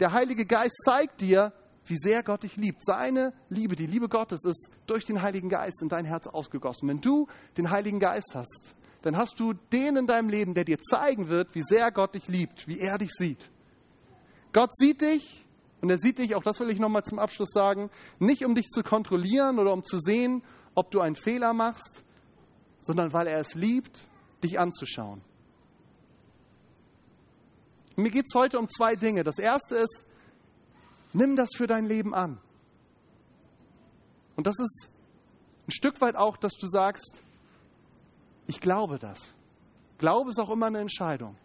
der 0.00 0.12
Heilige 0.12 0.46
Geist 0.46 0.76
zeigt 0.84 1.20
dir, 1.20 1.52
wie 1.86 1.96
sehr 1.96 2.22
Gott 2.22 2.42
dich 2.42 2.56
liebt. 2.56 2.84
Seine 2.84 3.32
Liebe, 3.48 3.76
die 3.76 3.86
Liebe 3.86 4.08
Gottes 4.08 4.44
ist 4.44 4.68
durch 4.86 5.04
den 5.04 5.22
Heiligen 5.22 5.48
Geist 5.48 5.82
in 5.82 5.88
dein 5.88 6.04
Herz 6.04 6.26
ausgegossen. 6.26 6.88
Wenn 6.88 7.00
du 7.00 7.28
den 7.56 7.70
Heiligen 7.70 8.00
Geist 8.00 8.32
hast, 8.34 8.74
dann 9.02 9.16
hast 9.16 9.38
du 9.40 9.52
den 9.52 9.96
in 9.96 10.06
deinem 10.06 10.28
Leben, 10.28 10.54
der 10.54 10.64
dir 10.64 10.78
zeigen 10.78 11.28
wird, 11.28 11.54
wie 11.54 11.62
sehr 11.62 11.90
Gott 11.90 12.14
dich 12.14 12.28
liebt, 12.28 12.68
wie 12.68 12.78
er 12.78 12.98
dich 12.98 13.10
sieht. 13.10 13.50
Gott 14.52 14.74
sieht 14.76 15.00
dich 15.00 15.41
und 15.82 15.90
er 15.90 15.98
sieht 15.98 16.18
dich, 16.18 16.36
auch 16.36 16.44
das 16.44 16.60
will 16.60 16.70
ich 16.70 16.78
nochmal 16.78 17.02
zum 17.02 17.18
Abschluss 17.18 17.50
sagen, 17.50 17.90
nicht 18.20 18.44
um 18.44 18.54
dich 18.54 18.68
zu 18.68 18.84
kontrollieren 18.84 19.58
oder 19.58 19.72
um 19.72 19.84
zu 19.84 19.98
sehen, 19.98 20.42
ob 20.74 20.92
du 20.92 21.00
einen 21.00 21.16
Fehler 21.16 21.52
machst, 21.52 22.04
sondern 22.80 23.12
weil 23.12 23.26
er 23.26 23.40
es 23.40 23.54
liebt, 23.54 24.06
dich 24.44 24.60
anzuschauen. 24.60 25.20
Mir 27.96 28.10
geht 28.10 28.26
es 28.28 28.34
heute 28.34 28.60
um 28.60 28.68
zwei 28.68 28.94
Dinge. 28.94 29.24
Das 29.24 29.38
erste 29.38 29.74
ist, 29.74 30.06
nimm 31.12 31.34
das 31.34 31.50
für 31.56 31.66
dein 31.66 31.84
Leben 31.84 32.14
an. 32.14 32.38
Und 34.36 34.46
das 34.46 34.58
ist 34.60 34.88
ein 35.66 35.72
Stück 35.72 36.00
weit 36.00 36.14
auch, 36.14 36.36
dass 36.36 36.52
du 36.52 36.68
sagst, 36.68 37.22
ich 38.46 38.60
glaube 38.60 39.00
das. 39.00 39.34
Glaube 39.98 40.30
ist 40.30 40.38
auch 40.38 40.50
immer 40.50 40.66
eine 40.66 40.78
Entscheidung. 40.78 41.36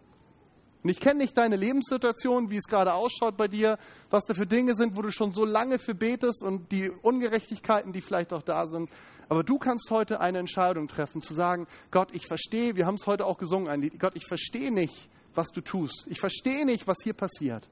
Und 0.88 0.92
ich 0.92 1.02
kenne 1.02 1.20
nicht 1.20 1.36
deine 1.38 1.58
Lebenssituation, 1.58 2.50
wie 2.50 2.56
es 2.56 2.64
gerade 2.64 2.94
ausschaut 2.94 3.36
bei 3.36 3.50
dir, 3.50 3.78
was 4.10 4.24
da 4.24 4.34
für 4.34 4.48
Dinge 4.48 4.74
sind, 4.74 4.96
wo 4.96 5.02
du 5.02 5.12
schon 5.12 5.34
so 5.34 5.44
lange 5.44 5.80
für 5.80 5.94
betest 5.94 6.42
und 6.42 6.72
die 6.72 6.90
Ungerechtigkeiten, 6.90 7.92
die 7.92 8.00
vielleicht 8.00 8.32
auch 8.32 8.42
da 8.42 8.68
sind. 8.68 8.90
Aber 9.28 9.44
du 9.44 9.58
kannst 9.58 9.92
heute 9.92 10.22
eine 10.22 10.38
Entscheidung 10.38 10.88
treffen, 10.88 11.22
zu 11.22 11.34
sagen, 11.34 11.68
Gott, 11.92 12.16
ich 12.16 12.26
verstehe, 12.26 12.78
wir 12.78 12.86
haben 12.86 12.96
es 12.96 13.06
heute 13.06 13.26
auch 13.26 13.38
gesungen, 13.38 13.68
ein 13.68 13.82
Lied, 13.82 14.00
Gott, 14.00 14.14
ich 14.16 14.26
verstehe 14.28 14.72
nicht, 14.72 15.10
was 15.36 15.50
du 15.50 15.60
tust. 15.60 16.08
Ich 16.10 16.22
verstehe 16.22 16.66
nicht, 16.66 16.88
was 16.88 16.96
hier 17.04 17.12
passiert. 17.14 17.68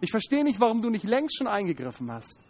Ich 0.00 0.10
verstehe 0.10 0.42
nicht, 0.42 0.58
warum 0.58 0.82
du 0.82 0.90
nicht 0.90 1.04
längst 1.04 1.36
schon 1.36 1.46
eingegriffen 1.46 2.10
hast. 2.10 2.40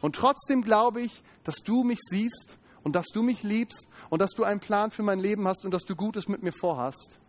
Und 0.00 0.16
trotzdem 0.16 0.62
glaube 0.62 1.00
ich, 1.00 1.22
dass 1.44 1.58
du 1.64 1.84
mich 1.84 2.00
siehst 2.00 2.58
und 2.82 2.96
dass 2.96 3.06
du 3.06 3.22
mich 3.22 3.44
liebst 3.44 3.86
und 4.10 4.20
dass 4.20 4.30
du 4.30 4.42
einen 4.42 4.58
Plan 4.58 4.90
für 4.90 5.04
mein 5.04 5.20
Leben 5.20 5.46
hast 5.46 5.64
und 5.64 5.70
dass 5.70 5.84
du 5.84 5.94
Gutes 5.94 6.26
mit 6.26 6.42
mir 6.42 6.52
vorhast. 6.52 7.20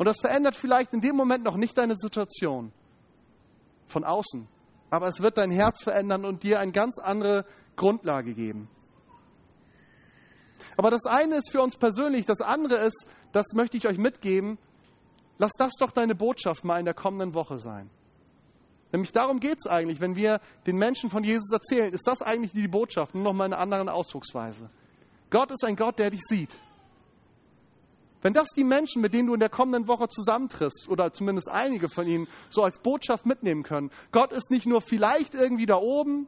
Und 0.00 0.06
das 0.06 0.18
verändert 0.18 0.56
vielleicht 0.56 0.94
in 0.94 1.02
dem 1.02 1.14
Moment 1.14 1.44
noch 1.44 1.58
nicht 1.58 1.76
deine 1.76 1.94
Situation 1.94 2.72
von 3.84 4.02
außen, 4.02 4.48
aber 4.88 5.08
es 5.08 5.20
wird 5.20 5.36
dein 5.36 5.50
Herz 5.50 5.82
verändern 5.82 6.24
und 6.24 6.42
dir 6.42 6.58
eine 6.58 6.72
ganz 6.72 6.98
andere 6.98 7.44
Grundlage 7.76 8.32
geben. 8.32 8.70
Aber 10.78 10.88
das 10.88 11.04
eine 11.04 11.36
ist 11.36 11.50
für 11.50 11.60
uns 11.60 11.76
persönlich, 11.76 12.24
das 12.24 12.40
andere 12.40 12.76
ist, 12.76 13.06
das 13.32 13.44
möchte 13.52 13.76
ich 13.76 13.86
euch 13.86 13.98
mitgeben, 13.98 14.56
lass 15.36 15.52
das 15.58 15.72
doch 15.78 15.90
deine 15.90 16.14
Botschaft 16.14 16.64
mal 16.64 16.78
in 16.78 16.86
der 16.86 16.94
kommenden 16.94 17.34
Woche 17.34 17.58
sein. 17.58 17.90
Nämlich 18.92 19.12
darum 19.12 19.38
geht 19.38 19.58
es 19.58 19.66
eigentlich, 19.66 20.00
wenn 20.00 20.16
wir 20.16 20.40
den 20.66 20.78
Menschen 20.78 21.10
von 21.10 21.24
Jesus 21.24 21.52
erzählen, 21.52 21.92
ist 21.92 22.06
das 22.06 22.22
eigentlich 22.22 22.52
die 22.52 22.68
Botschaft, 22.68 23.14
nur 23.14 23.24
noch 23.24 23.34
mal 23.34 23.44
in 23.44 23.52
einer 23.52 23.60
anderen 23.60 23.90
Ausdrucksweise. 23.90 24.70
Gott 25.28 25.50
ist 25.50 25.62
ein 25.62 25.76
Gott, 25.76 25.98
der 25.98 26.08
dich 26.08 26.22
sieht. 26.22 26.58
Wenn 28.22 28.34
das 28.34 28.48
die 28.54 28.64
Menschen, 28.64 29.00
mit 29.00 29.14
denen 29.14 29.28
du 29.28 29.34
in 29.34 29.40
der 29.40 29.48
kommenden 29.48 29.88
Woche 29.88 30.08
zusammentriffst, 30.08 30.88
oder 30.88 31.12
zumindest 31.12 31.48
einige 31.48 31.88
von 31.88 32.06
ihnen, 32.06 32.28
so 32.50 32.62
als 32.62 32.78
Botschaft 32.80 33.24
mitnehmen 33.24 33.62
können, 33.62 33.90
Gott 34.12 34.32
ist 34.32 34.50
nicht 34.50 34.66
nur 34.66 34.82
vielleicht 34.82 35.34
irgendwie 35.34 35.66
da 35.66 35.76
oben 35.76 36.26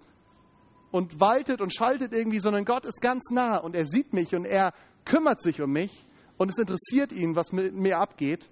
und 0.90 1.20
waltet 1.20 1.60
und 1.60 1.74
schaltet 1.74 2.12
irgendwie, 2.12 2.38
sondern 2.38 2.64
Gott 2.64 2.84
ist 2.84 3.00
ganz 3.00 3.30
nah 3.30 3.58
und 3.58 3.74
er 3.74 3.86
sieht 3.86 4.12
mich 4.12 4.34
und 4.34 4.44
er 4.44 4.72
kümmert 5.04 5.42
sich 5.42 5.60
um 5.60 5.70
mich 5.70 6.06
und 6.38 6.50
es 6.50 6.58
interessiert 6.58 7.12
ihn, 7.12 7.36
was 7.36 7.52
mit 7.52 7.74
mir 7.74 7.98
abgeht, 7.98 8.48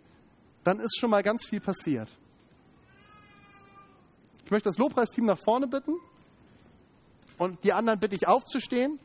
dann 0.65 0.79
ist 0.79 0.99
schon 0.99 1.11
mal 1.11 1.23
ganz 1.23 1.47
viel 1.47 1.61
passiert. 1.61 2.09
Ich 4.45 4.51
möchte 4.51 4.69
das 4.69 4.79
Lobpreisteam 4.79 5.27
nach 5.27 5.39
vorne 5.43 5.67
bitten 5.67 5.95
und 7.39 7.63
die 7.65 7.73
anderen 7.73 8.01
bitte 8.01 8.17
ich 8.17 8.27
aufzustehen. 8.27 8.99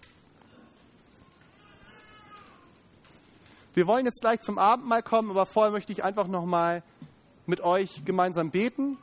Wir 3.75 3.87
wollen 3.87 4.05
jetzt 4.05 4.21
gleich 4.21 4.39
zum 4.39 4.57
Abendmahl 4.57 5.03
kommen, 5.03 5.29
aber 5.29 5.45
vorher 5.45 5.73
möchte 5.73 5.91
ich 5.91 6.01
einfach 6.01 6.27
nochmal 6.27 6.81
mit 7.45 7.59
euch 7.59 8.05
gemeinsam 8.05 8.49
beten. 8.49 8.97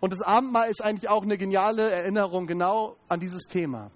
Und 0.00 0.10
das 0.10 0.22
Abendmahl 0.22 0.70
ist 0.70 0.82
eigentlich 0.82 1.10
auch 1.10 1.22
eine 1.22 1.36
geniale 1.36 1.90
Erinnerung 1.90 2.46
genau 2.46 2.96
an 3.08 3.20
dieses 3.20 3.42
Thema. 3.42 3.90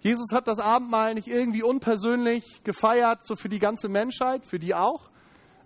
Jesus 0.00 0.32
hat 0.32 0.48
das 0.48 0.60
Abendmahl 0.60 1.12
nicht 1.12 1.28
irgendwie 1.28 1.62
unpersönlich 1.62 2.64
gefeiert, 2.64 3.20
so 3.26 3.36
für 3.36 3.50
die 3.50 3.58
ganze 3.58 3.90
Menschheit, 3.90 4.46
für 4.46 4.58
die 4.58 4.74
auch. 4.74 5.10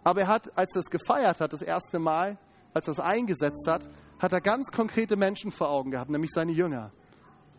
Aber 0.02 0.22
er 0.22 0.26
hat, 0.26 0.59
als 0.59 0.74
er 0.74 0.81
es 0.81 0.90
gefeiert 0.90 1.40
hat, 1.40 1.52
das 1.52 1.62
erste 1.62 2.00
Mal, 2.00 2.37
als 2.74 2.88
er 2.88 2.92
es 2.92 3.00
eingesetzt 3.00 3.68
hat, 3.68 3.88
hat 4.18 4.33
er 4.33 4.40
ganz 4.40 4.72
konkrete 4.72 5.16
Menschen 5.16 5.52
vor 5.52 5.70
Augen 5.70 5.92
gehabt, 5.92 6.11
nämlich 6.11 6.33
seine 6.33 6.50
Jünger, 6.50 6.90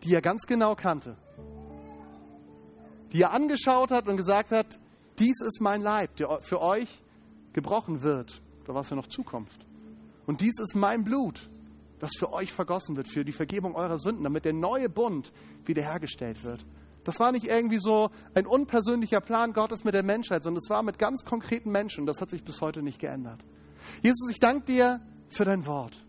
die 0.03 0.13
er 0.13 0.21
ganz 0.21 0.45
genau 0.47 0.75
kannte. 0.75 1.15
Die 3.13 3.21
er 3.21 3.31
angeschaut 3.31 3.91
hat 3.91 4.09
und 4.09 4.17
gesagt 4.17 4.51
hat, 4.51 4.77
dies 5.19 5.35
ist 5.41 5.61
mein 5.61 5.81
Leib, 5.81 6.15
der 6.17 6.41
für 6.41 6.61
euch 6.61 7.03
gebrochen 7.53 8.01
wird, 8.03 8.41
da 8.65 8.73
war 8.73 8.81
es 8.81 8.89
ja 8.89 8.95
noch 8.95 9.07
Zukunft. 9.07 9.65
Und 10.25 10.41
dies 10.41 10.59
ist 10.59 10.75
mein 10.75 11.03
Blut, 11.03 11.49
das 11.99 12.11
für 12.17 12.31
euch 12.33 12.53
vergossen 12.53 12.95
wird, 12.95 13.07
für 13.07 13.25
die 13.25 13.31
Vergebung 13.31 13.75
eurer 13.75 13.97
Sünden, 13.97 14.23
damit 14.23 14.45
der 14.45 14.53
neue 14.53 14.89
Bund 14.89 15.31
wiederhergestellt 15.65 16.43
wird. 16.43 16.65
Das 17.03 17.19
war 17.19 17.31
nicht 17.31 17.47
irgendwie 17.47 17.79
so 17.79 18.09
ein 18.35 18.45
unpersönlicher 18.45 19.21
Plan 19.21 19.53
Gottes 19.53 19.85
mit 19.85 19.93
der 19.93 20.03
Menschheit, 20.03 20.43
sondern 20.43 20.61
es 20.61 20.69
war 20.69 20.83
mit 20.83 20.99
ganz 20.99 21.23
konkreten 21.23 21.71
Menschen. 21.71 22.05
Das 22.05 22.19
hat 22.19 22.29
sich 22.29 22.43
bis 22.43 22.59
heute 22.59 22.81
nicht 22.81 22.99
geändert. 22.99 23.39
Jesus, 24.03 24.29
ich 24.29 24.39
danke 24.39 24.65
dir 24.65 24.99
für 25.29 25.45
dein 25.45 25.65
Wort. 25.65 26.06